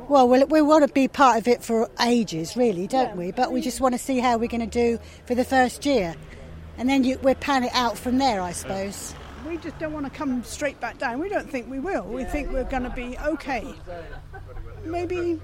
Well, 0.08 0.28
we, 0.28 0.44
we 0.44 0.60
want 0.60 0.86
to 0.86 0.92
be 0.92 1.08
part 1.08 1.38
of 1.38 1.48
it 1.48 1.62
for 1.62 1.88
ages, 2.00 2.56
really, 2.56 2.86
don't 2.86 3.16
we? 3.16 3.32
But 3.32 3.52
we 3.52 3.62
just 3.62 3.80
want 3.80 3.94
to 3.94 3.98
see 3.98 4.18
how 4.18 4.36
we're 4.36 4.48
going 4.48 4.60
to 4.60 4.66
do 4.66 4.98
for 5.24 5.34
the 5.34 5.44
first 5.44 5.86
year 5.86 6.14
and 6.78 6.88
then 6.88 7.04
you, 7.04 7.18
we're 7.22 7.34
pan 7.34 7.64
it 7.64 7.74
out 7.74 7.96
from 7.98 8.18
there, 8.18 8.40
I 8.40 8.52
suppose. 8.52 9.14
We 9.46 9.58
just 9.58 9.78
don't 9.78 9.92
want 9.92 10.06
to 10.06 10.10
come 10.10 10.42
straight 10.44 10.80
back 10.80 10.98
down. 10.98 11.18
We 11.18 11.28
don't 11.28 11.50
think 11.50 11.70
we 11.70 11.78
will. 11.78 12.04
We 12.04 12.24
think 12.24 12.50
we're 12.50 12.64
going 12.64 12.84
to 12.84 12.90
be 12.90 13.18
okay. 13.18 13.74
Maybe 14.84 15.40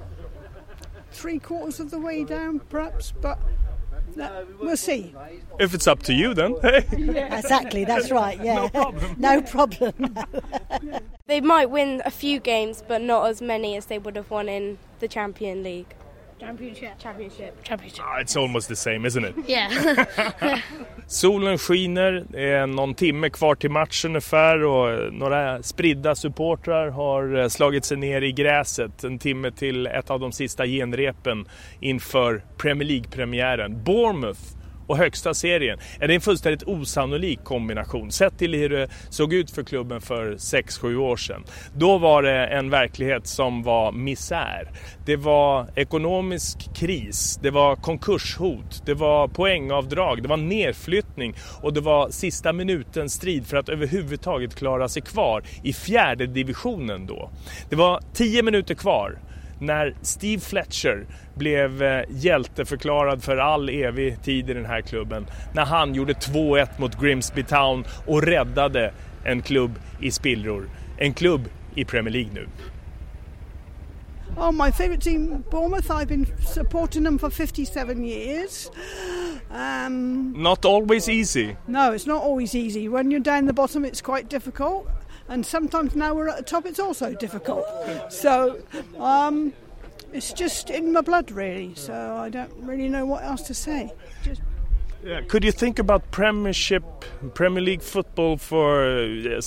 three 1.12 1.38
quarters 1.38 1.80
of 1.80 1.90
the 1.90 1.98
way 1.98 2.24
down, 2.24 2.60
perhaps, 2.60 3.12
but 3.20 3.38
no, 4.16 4.46
we'll 4.60 4.76
see. 4.76 5.14
If 5.58 5.74
it's 5.74 5.86
up 5.86 6.02
to 6.04 6.14
you, 6.14 6.34
then. 6.34 6.56
yeah. 6.62 7.38
Exactly, 7.38 7.84
that's 7.84 8.10
right, 8.10 8.42
yeah. 8.42 8.54
No 8.54 8.68
problem. 8.68 9.14
no 9.18 9.42
problem. 9.42 10.16
they 11.26 11.40
might 11.40 11.70
win 11.70 12.02
a 12.04 12.10
few 12.10 12.40
games, 12.40 12.82
but 12.86 13.00
not 13.02 13.28
as 13.28 13.40
many 13.40 13.76
as 13.76 13.86
they 13.86 13.98
would 13.98 14.16
have 14.16 14.30
won 14.30 14.48
in 14.48 14.78
the 15.00 15.08
Champion 15.08 15.62
League. 15.62 15.94
Championship. 16.40 16.98
Championship. 17.02 17.64
Championship. 17.64 18.04
Ah, 18.04 18.20
it's 18.20 18.36
almost 18.36 18.68
the 18.68 18.76
same, 18.76 19.06
isn't 19.06 19.24
it? 19.24 19.34
Yeah. 19.48 20.58
Solen 21.06 21.58
skiner, 21.58 22.24
det 22.28 22.52
är 22.52 22.66
någon 22.66 22.94
timme 22.94 23.30
kvar 23.30 23.54
till 23.54 23.70
matchen 23.70 24.10
ungefär 24.10 24.64
och 24.64 25.12
några 25.12 25.62
spridda 25.62 26.14
supportrar 26.14 26.88
har 26.88 27.38
eh, 27.38 27.48
slagit 27.48 27.84
sig 27.84 27.96
ner 27.96 28.22
i 28.22 28.32
gräset 28.32 29.04
en 29.04 29.18
timme 29.18 29.50
till 29.50 29.86
ett 29.86 30.10
av 30.10 30.20
de 30.20 30.32
sista 30.32 30.66
genrepen 30.66 31.48
inför 31.80 32.42
Premier 32.56 32.88
League-premiären. 32.88 33.84
Bournemouth 33.84 34.40
och 34.90 34.96
högsta 34.96 35.34
serien. 35.34 35.78
är 36.00 36.08
det 36.08 36.12
är 36.12 36.14
en 36.14 36.20
fullständigt 36.20 36.62
osannolik 36.62 37.44
kombination. 37.44 38.10
Sett 38.12 38.38
till 38.38 38.54
hur 38.54 38.68
det 38.68 38.88
såg 39.08 39.32
ut 39.34 39.50
för 39.50 39.62
klubben 39.62 40.00
för 40.00 40.32
6-7 40.32 40.96
år 40.96 41.16
sedan. 41.16 41.44
Då 41.74 41.98
var 41.98 42.22
det 42.22 42.46
en 42.46 42.70
verklighet 42.70 43.26
som 43.26 43.62
var 43.62 43.92
misär. 43.92 44.70
Det 45.06 45.16
var 45.16 45.66
ekonomisk 45.76 46.74
kris, 46.74 47.38
det 47.42 47.50
var 47.50 47.76
konkurshot, 47.76 48.82
det 48.86 48.94
var 48.94 49.28
poängavdrag, 49.28 50.22
det 50.22 50.28
var 50.28 50.36
nedflyttning 50.36 51.34
och 51.62 51.72
det 51.72 51.80
var 51.80 52.10
sista 52.10 52.52
minuten 52.52 53.10
strid 53.10 53.46
för 53.46 53.56
att 53.56 53.68
överhuvudtaget 53.68 54.54
klara 54.54 54.88
sig 54.88 55.02
kvar 55.02 55.42
i 55.62 55.72
fjärde 55.72 56.26
divisionen 56.26 57.06
då. 57.06 57.30
Det 57.68 57.76
var 57.76 58.00
10 58.14 58.42
minuter 58.42 58.74
kvar 58.74 59.18
när 59.60 59.94
Steve 60.02 60.40
Fletcher 60.40 61.06
blev 61.34 61.82
eh, 61.82 62.04
hjälteförklarad 62.08 63.22
för 63.22 63.36
all 63.36 63.68
evig 63.68 64.22
tid 64.22 64.50
i 64.50 64.54
den 64.54 64.64
här 64.66 64.80
klubben. 64.80 65.26
När 65.52 65.64
han 65.64 65.94
gjorde 65.94 66.12
2-1 66.12 66.68
mot 66.76 67.00
Grimsby 67.00 67.42
Town 67.42 67.84
och 68.06 68.22
räddade 68.22 68.92
en 69.24 69.42
klubb 69.42 69.78
i 70.00 70.10
spillror. 70.10 70.68
En 70.98 71.14
klubb 71.14 71.48
i 71.74 71.84
Premier 71.84 72.12
League 72.12 72.30
nu. 72.34 72.46
Oh, 74.36 74.52
my 74.52 74.70
favourite 74.72 75.02
team, 75.02 75.44
Bournemouth. 75.50 75.90
I've 75.90 76.06
been 76.08 76.26
supporting 76.46 77.04
them 77.04 77.18
for 77.18 77.30
57 77.30 78.04
years. 78.04 78.70
Um, 79.50 80.32
Not 80.42 80.64
always 80.64 81.08
easy. 81.08 81.56
no, 81.66 81.92
it's 81.92 82.06
not 82.06 82.22
always 82.22 82.54
easy. 82.54 82.88
When 82.88 83.10
you're 83.10 83.22
down 83.22 83.46
the 83.46 83.52
bottom, 83.52 83.84
it's 83.84 84.00
quite 84.00 84.28
difficult. 84.30 84.86
And 85.30 85.46
sometimes 85.46 85.94
now 85.94 86.12
we're 86.12 86.28
at 86.28 86.36
the 86.38 86.42
top, 86.42 86.66
it's 86.66 86.80
also 86.80 87.14
difficult. 87.14 87.64
So 88.12 88.60
um, 88.98 89.52
it's 90.12 90.32
just 90.32 90.70
in 90.70 90.92
my 90.92 91.02
blood, 91.02 91.30
really. 91.30 91.72
So 91.76 92.16
I 92.16 92.28
don't 92.28 92.52
really 92.56 92.88
know 92.88 93.06
what 93.06 93.22
else 93.22 93.42
to 93.42 93.54
say. 93.54 93.92
Just 94.24 94.42
Yeah. 95.04 95.20
Could 95.22 95.44
you 95.44 95.52
think 95.52 95.78
about 95.78 96.10
Premiership, 96.10 96.82
Premier 97.34 97.62
League 97.62 97.80
football 97.80 98.38
for 98.38 98.84
uh, 98.84 99.38
uh, 99.38 99.40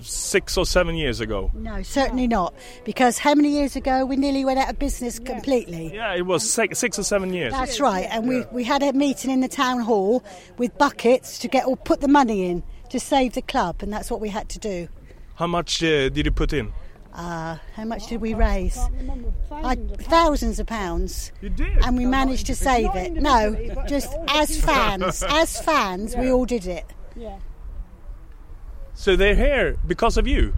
six 0.00 0.56
or 0.56 0.64
seven 0.64 0.94
years 0.96 1.20
ago? 1.20 1.50
No, 1.52 1.82
certainly 1.82 2.26
not. 2.26 2.54
Because 2.86 3.18
how 3.18 3.34
many 3.34 3.50
years 3.50 3.76
ago 3.76 4.06
we 4.06 4.16
nearly 4.16 4.44
went 4.46 4.58
out 4.58 4.70
of 4.70 4.78
business 4.78 5.18
completely? 5.18 5.94
Yeah, 5.94 6.14
it 6.14 6.24
was 6.24 6.50
six, 6.50 6.78
six 6.78 6.98
or 6.98 7.04
seven 7.04 7.34
years. 7.34 7.52
That's 7.52 7.78
right. 7.78 8.08
And 8.10 8.26
we, 8.26 8.44
we 8.52 8.64
had 8.64 8.82
a 8.82 8.94
meeting 8.94 9.30
in 9.30 9.40
the 9.40 9.48
town 9.48 9.80
hall 9.80 10.24
with 10.56 10.76
buckets 10.78 11.38
to 11.40 11.48
get 11.48 11.66
or 11.66 11.76
put 11.76 12.00
the 12.00 12.08
money 12.08 12.46
in 12.46 12.62
to 12.88 12.98
save 12.98 13.34
the 13.34 13.42
club, 13.42 13.82
and 13.82 13.92
that's 13.92 14.10
what 14.10 14.20
we 14.20 14.30
had 14.30 14.48
to 14.48 14.58
do. 14.58 14.88
How 15.40 15.46
much 15.46 15.82
uh, 15.82 16.10
did 16.10 16.26
you 16.26 16.32
put 16.32 16.52
in? 16.52 16.70
Uh, 17.14 17.56
how 17.74 17.84
much 17.86 18.08
did 18.08 18.20
we 18.20 18.34
raise? 18.34 18.78
I, 19.50 19.74
thousands 20.02 20.60
of 20.60 20.66
pounds. 20.66 21.32
You 21.40 21.48
did? 21.48 21.78
And 21.82 21.96
we 21.96 22.04
managed 22.04 22.44
to 22.48 22.54
save 22.54 22.94
it. 22.94 23.14
No, 23.14 23.56
just 23.88 24.14
as 24.28 24.60
fans. 24.68 25.22
As 25.28 25.58
fans, 25.62 26.14
we 26.14 26.30
all 26.30 26.44
did 26.44 26.66
it. 26.66 26.84
Yeah. 27.16 27.38
So 28.92 29.16
they're 29.16 29.34
here 29.34 29.78
because 29.86 30.18
of 30.18 30.26
you? 30.26 30.52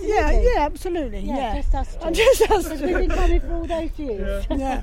Yeah, 0.00 0.32
yeah, 0.32 0.62
absolutely. 0.62 1.20
Yeah, 1.20 1.54
Yeah, 1.54 1.62
just 1.62 1.74
us 1.76 1.96
two. 2.02 2.10
Just 2.10 2.50
us 2.50 2.64
two. 2.80 2.86
we've 2.86 2.96
been 2.96 3.10
coming 3.10 3.38
for 3.40 3.54
all 3.54 3.66
those 3.66 3.96
years. 3.96 4.46
Yeah. 4.50 4.82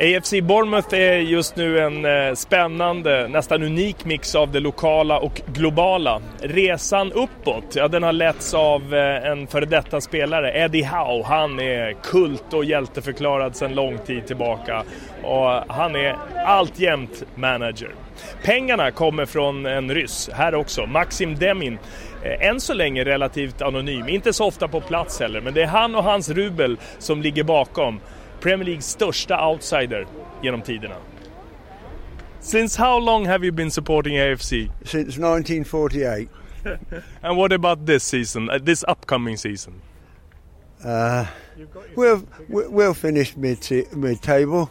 AFC 0.00 0.32
Bournemouth 0.42 0.94
är 0.94 1.16
just 1.16 1.56
nu 1.56 1.80
en 1.80 2.04
eh, 2.04 2.34
spännande, 2.34 3.28
nästan 3.28 3.62
unik 3.62 4.04
mix 4.04 4.34
av 4.34 4.52
det 4.52 4.60
lokala 4.60 5.18
och 5.18 5.40
globala. 5.46 6.20
Resan 6.40 7.12
uppåt, 7.12 7.64
ja 7.76 7.88
den 7.88 8.02
har 8.02 8.12
letts 8.12 8.54
av 8.54 8.94
eh, 8.94 9.30
en 9.30 9.46
före 9.46 9.64
detta 9.64 10.00
spelare, 10.00 10.58
Eddie 10.58 10.82
Howe. 10.82 11.24
Han 11.24 11.60
är 11.60 11.92
kult 11.92 12.52
och 12.52 12.64
hjälteförklarad 12.64 13.56
sedan 13.56 13.74
lång 13.74 13.98
tid 13.98 14.26
tillbaka 14.26 14.82
och 15.22 15.74
han 15.74 15.96
är 15.96 16.16
alltjämt 16.46 17.22
manager. 17.34 17.90
Pengarna 18.44 18.90
kommer 18.90 19.26
från 19.26 19.66
en 19.66 19.94
ryss, 19.94 20.30
här 20.32 20.54
också, 20.54 20.86
Maxim 20.86 21.34
Demin. 21.34 21.78
Eh, 22.22 22.48
än 22.48 22.60
så 22.60 22.74
länge 22.74 23.04
relativt 23.04 23.62
anonym, 23.62 24.08
inte 24.08 24.32
så 24.32 24.46
ofta 24.46 24.68
på 24.68 24.80
plats 24.80 25.20
heller, 25.20 25.40
men 25.40 25.54
det 25.54 25.62
är 25.62 25.66
han 25.66 25.94
och 25.94 26.04
hans 26.04 26.30
rubel 26.30 26.78
som 26.98 27.22
ligger 27.22 27.44
bakom 27.44 28.00
Premier 28.44 28.66
Leagues 28.66 28.86
största 28.86 29.34
outsider 29.40 30.06
genom 30.42 30.62
tiderna. 30.62 30.96
Since 32.40 32.76
how 32.82 32.98
long 33.00 33.26
have 33.26 33.42
you 33.46 33.52
been 33.52 33.70
supporting 33.70 34.16
AFC? 34.18 34.70
Since 34.84 35.18
1948. 35.18 36.28
And 37.22 37.36
what 37.38 37.52
about 37.52 37.86
this 37.86 38.04
season, 38.04 38.50
uh, 38.50 38.58
this 38.58 38.84
upcoming 38.88 39.36
season? 39.38 39.80
Uh, 40.84 41.24
we'll, 41.96 42.22
we- 42.48 42.68
we'll 42.68 42.94
finish 42.94 43.34
mid 43.36 43.58
mid 43.96 44.20
table. 44.20 44.68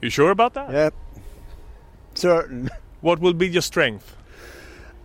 You 0.00 0.08
sure 0.10 0.30
about 0.30 0.54
that? 0.54 0.70
Yep. 0.72 0.94
Certain. 2.14 2.70
What 3.02 3.20
will 3.20 3.34
be 3.34 3.48
your 3.48 3.62
strength? 3.62 4.16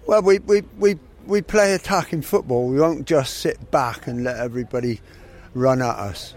Well, 0.08 0.22
we, 0.22 0.40
we, 0.40 0.62
we, 0.80 0.96
we 1.28 1.42
play 1.42 1.74
attacking 1.74 2.22
football. 2.22 2.70
We 2.70 2.80
won't 2.80 3.06
just 3.08 3.40
sit 3.42 3.72
back 3.72 4.08
and 4.08 4.24
let 4.24 4.38
everybody 4.38 5.02
run 5.54 5.82
at 5.82 5.96
us. 6.12 6.36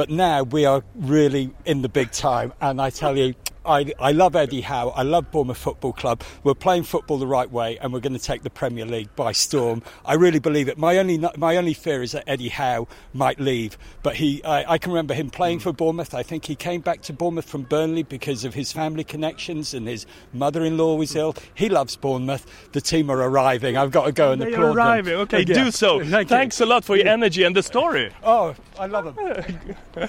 But 0.00 0.08
now 0.08 0.44
we 0.44 0.64
are 0.64 0.82
really 0.94 1.50
in 1.66 1.82
the 1.82 1.88
big 1.90 2.10
time, 2.10 2.54
and 2.58 2.80
I 2.80 2.88
tell 2.88 3.18
you, 3.18 3.34
I, 3.64 3.92
I 4.00 4.12
love 4.12 4.34
Eddie 4.36 4.62
Howe. 4.62 4.88
I 4.90 5.02
love 5.02 5.30
Bournemouth 5.30 5.58
Football 5.58 5.92
Club. 5.92 6.22
We're 6.44 6.54
playing 6.54 6.84
football 6.84 7.18
the 7.18 7.26
right 7.26 7.50
way, 7.50 7.76
and 7.78 7.92
we're 7.92 8.00
going 8.00 8.14
to 8.14 8.18
take 8.18 8.42
the 8.42 8.48
Premier 8.50 8.86
League 8.86 9.14
by 9.16 9.32
storm. 9.32 9.82
I 10.04 10.14
really 10.14 10.38
believe 10.38 10.68
it. 10.68 10.78
My 10.78 10.96
only 10.98 11.18
my 11.36 11.56
only 11.56 11.74
fear 11.74 12.02
is 12.02 12.12
that 12.12 12.24
Eddie 12.26 12.48
Howe 12.48 12.88
might 13.12 13.38
leave, 13.38 13.76
but 14.02 14.16
he 14.16 14.42
I, 14.44 14.72
I 14.74 14.78
can 14.78 14.92
remember 14.92 15.12
him 15.12 15.28
playing 15.28 15.58
for 15.58 15.72
Bournemouth. 15.72 16.14
I 16.14 16.22
think 16.22 16.46
he 16.46 16.54
came 16.54 16.80
back 16.80 17.02
to 17.02 17.12
Bournemouth 17.12 17.48
from 17.48 17.62
Burnley 17.64 18.02
because 18.02 18.44
of 18.44 18.54
his 18.54 18.72
family 18.72 19.04
connections, 19.04 19.74
and 19.74 19.86
his 19.86 20.06
mother-in-law 20.32 20.94
was 20.96 21.14
ill. 21.14 21.34
He 21.54 21.68
loves 21.68 21.96
Bournemouth. 21.96 22.46
The 22.72 22.80
team 22.80 23.10
are 23.10 23.18
arriving. 23.20 23.76
I've 23.76 23.90
got 23.90 24.06
to 24.06 24.12
go 24.12 24.32
and 24.32 24.40
They 24.40 24.52
applaud 24.52 24.74
arriving. 24.76 25.12
them. 25.12 25.20
Okay, 25.22 25.44
Yeah. 25.46 25.64
do 25.64 25.70
so. 25.70 25.98
Thank 26.02 26.30
you. 26.30 26.36
Thanks 26.36 26.60
a 26.60 26.66
lot 26.66 26.84
for 26.84 26.96
your 26.96 27.08
energy 27.08 27.42
and 27.42 27.54
the 27.54 27.62
story. 27.62 28.10
Oh, 28.24 28.54
I 28.78 28.86
love 28.86 29.14
them. 29.14 30.08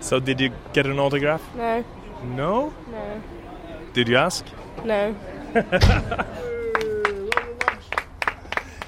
So, 0.00 0.18
did 0.20 0.40
you 0.40 0.50
get 0.74 0.86
an 0.86 0.98
autograph? 0.98 1.42
No, 1.56 1.82
No. 2.36 2.70
no, 2.92 3.20
Did 3.94 4.08
you 4.08 4.18
ask? 4.18 4.44
no. 4.84 5.14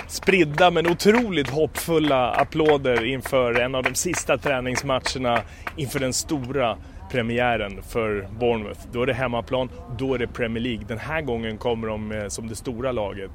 spridda 0.08 0.70
men 0.70 0.86
otroligt 0.86 1.50
hoppfulla 1.50 2.30
applåder 2.32 3.04
inför 3.04 3.60
en 3.60 3.74
av 3.74 3.82
de 3.82 3.94
sista 3.94 4.38
träningsmatcherna 4.38 5.40
inför 5.76 6.00
den 6.00 6.12
stora 6.12 6.76
premiären 7.10 7.82
för 7.82 8.28
Bournemouth. 8.38 8.80
Då 8.92 9.02
är 9.02 9.06
det 9.06 9.14
hemmaplan, 9.14 9.68
då 9.98 10.14
är 10.14 10.18
det 10.18 10.26
Premier 10.26 10.62
League. 10.62 10.84
Den 10.88 10.98
här 10.98 11.20
gången 11.22 11.58
kommer 11.58 11.88
de 11.88 12.12
eh, 12.12 12.28
som 12.28 12.48
det 12.48 12.56
stora 12.56 12.92
laget. 12.92 13.30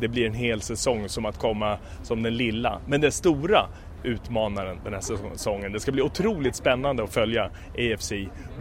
Det 0.00 0.08
blir 0.08 0.26
en 0.26 0.34
hel 0.34 0.60
säsong 0.60 1.08
som 1.08 1.26
att 1.26 1.38
komma 1.38 1.78
som 2.02 2.22
den 2.22 2.36
lilla. 2.36 2.78
Men 2.86 3.00
den 3.00 3.12
stora 3.12 3.66
utmanaren 4.04 4.78
den 4.84 4.92
här 4.92 5.00
säsongen. 5.00 5.72
Det 5.72 5.80
ska 5.80 5.92
bli 5.92 6.02
otroligt 6.02 6.56
spännande 6.56 7.04
att 7.04 7.14
följa 7.14 7.50
AFC 7.78 8.12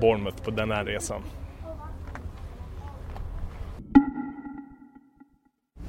Bournemouth 0.02 0.44
på 0.44 0.52
den 0.52 0.72
här 0.72 0.86
resan. 0.86 1.22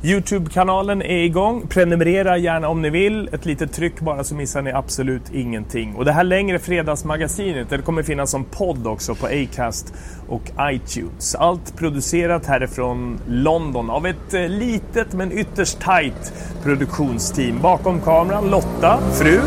Youtube-kanalen 0.05 1.03
är 1.03 1.25
igång. 1.25 1.67
Prenumerera 1.69 2.37
gärna 2.37 2.69
om 2.69 2.83
ni 2.83 2.91
vill. 2.91 3.29
Ett 3.33 3.45
litet 3.45 3.73
tryck 3.73 4.01
bara 4.01 4.25
så 4.25 4.35
missar 4.35 4.63
ni 4.63 4.73
absolut 4.73 5.23
ingenting. 5.33 5.95
Och 5.95 6.05
det 6.05 6.13
här 6.13 6.25
längre 6.25 6.59
fredagsmagasinet 6.59 7.71
det 7.71 7.79
kommer 7.79 8.03
finnas 8.03 8.31
som 8.31 8.45
podd 8.45 8.87
också 8.87 9.15
på 9.15 9.27
Acast 9.27 9.95
och 10.29 10.43
iTunes. 10.61 11.35
Allt 11.35 11.77
producerat 11.77 12.47
härifrån 12.47 13.19
London 13.29 13.91
av 13.91 14.07
ett 14.07 14.35
eh, 14.35 14.49
litet 14.49 15.13
men 15.13 15.33
ytterst 15.33 15.81
tajt 15.81 16.33
produktionsteam. 16.63 17.59
Bakom 17.61 18.01
kameran 18.01 18.51
Lotta, 18.51 18.99
fru. 19.13 19.41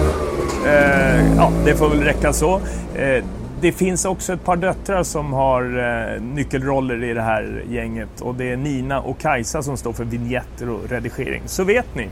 Eh, 0.67 1.35
ja, 1.35 1.51
det 1.65 1.75
får 1.75 1.89
väl 1.89 1.99
räcka 1.99 2.33
så. 2.33 2.61
Eh, 2.95 3.23
det 3.61 3.71
finns 3.71 4.05
också 4.05 4.33
ett 4.33 4.43
par 4.43 4.55
döttrar 4.55 5.03
som 5.03 5.33
har 5.33 5.63
eh, 5.63 6.21
nyckelroller 6.21 7.03
i 7.03 7.13
det 7.13 7.21
här 7.21 7.63
gänget 7.69 8.21
och 8.21 8.35
det 8.35 8.51
är 8.51 8.57
Nina 8.57 8.99
och 8.99 9.19
Kajsa 9.19 9.63
som 9.63 9.77
står 9.77 9.93
för 9.93 10.03
vignetter 10.03 10.69
och 10.69 10.89
redigering. 10.89 11.41
Så 11.45 11.63
vet 11.63 11.95
ni. 11.95 12.09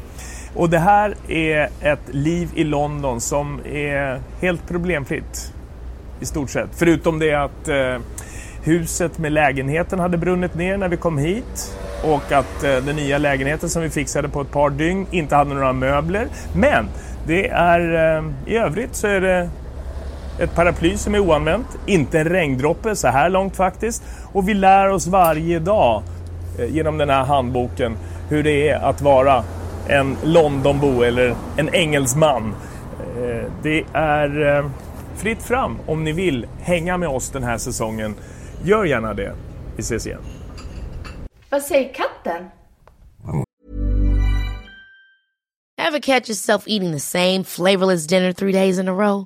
Och 0.56 0.70
det 0.70 0.80
här 0.80 1.16
är 1.28 1.70
ett 1.82 2.08
liv 2.12 2.50
i 2.56 2.64
London 2.64 3.22
som 3.22 3.60
är 3.66 4.20
helt 4.42 4.68
problemfritt 4.68 5.54
i 6.20 6.26
stort 6.26 6.50
sett. 6.50 6.70
Förutom 6.72 7.20
det 7.20 7.34
att 7.34 7.68
eh, 7.68 7.98
huset 8.64 9.18
med 9.18 9.32
lägenheten 9.32 10.00
hade 10.00 10.18
brunnit 10.18 10.56
ner 10.56 10.78
när 10.78 10.90
vi 10.90 10.98
kom 10.98 11.18
hit 11.18 11.78
och 12.04 12.32
att 12.32 12.64
eh, 12.64 12.76
den 12.76 12.96
nya 12.96 13.18
lägenheten 13.18 13.70
som 13.70 13.82
vi 13.82 13.90
fixade 13.90 14.30
på 14.30 14.42
ett 14.42 14.52
par 14.52 14.70
dygn 14.70 15.06
inte 15.12 15.36
hade 15.36 15.54
några 15.54 15.74
möbler. 15.74 16.28
Men 16.56 16.88
det 17.28 17.50
är 17.50 18.18
eh, 18.18 18.24
i 18.46 18.58
övrigt 18.58 18.96
så 18.96 19.08
är 19.08 19.22
det 19.22 19.50
ett 20.40 20.56
paraply 20.56 20.98
som 20.98 21.16
är 21.16 21.20
oanvänt, 21.20 21.68
inte 21.86 22.20
en 22.20 22.26
regndroppe 22.30 22.96
så 22.96 23.08
här 23.08 23.30
långt 23.30 23.56
faktiskt. 23.56 24.04
Och 24.34 24.50
vi 24.50 24.54
lär 24.54 24.90
oss 24.90 25.08
varje 25.08 25.60
dag 25.60 26.04
eh, 26.60 26.76
genom 26.76 26.98
den 26.98 27.10
här 27.10 27.24
handboken 27.24 27.98
hur 28.30 28.44
det 28.44 28.70
är 28.70 28.76
att 28.80 29.02
vara 29.02 29.44
en 29.88 30.18
Londonbo 30.24 31.02
eller 31.02 31.36
en 31.58 31.76
engelsman. 31.76 32.56
Eh, 33.18 33.52
Det 33.64 33.84
är 33.94 34.58
eh, 34.58 34.70
fritt 35.16 35.44
fram 35.44 35.80
om 35.86 36.04
ni 36.04 36.12
vill 36.12 36.48
hänga 36.62 36.98
med 36.98 37.10
oss 37.10 37.30
den 37.30 37.44
här 37.44 37.58
säsongen. 37.58 38.16
Gör 38.64 38.86
gärna 38.86 39.14
det. 39.14 39.34
Vi 39.76 39.82
ses 39.82 40.08
igen. 40.08 40.22
Vad 41.50 41.62
säger 41.62 41.94
katten? 41.94 42.46
Ever 45.82 46.00
catch 46.00 46.30
yourself 46.30 46.64
eating 46.68 46.92
the 46.94 47.00
same 47.00 47.44
flavorless 47.44 48.08
dinner 48.08 48.34
three 48.34 48.52
days 48.52 48.80
in 48.80 48.88
a 48.88 48.92
row? 48.94 49.26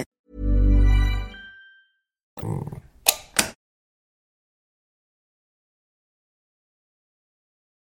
嗯。 2.37 2.90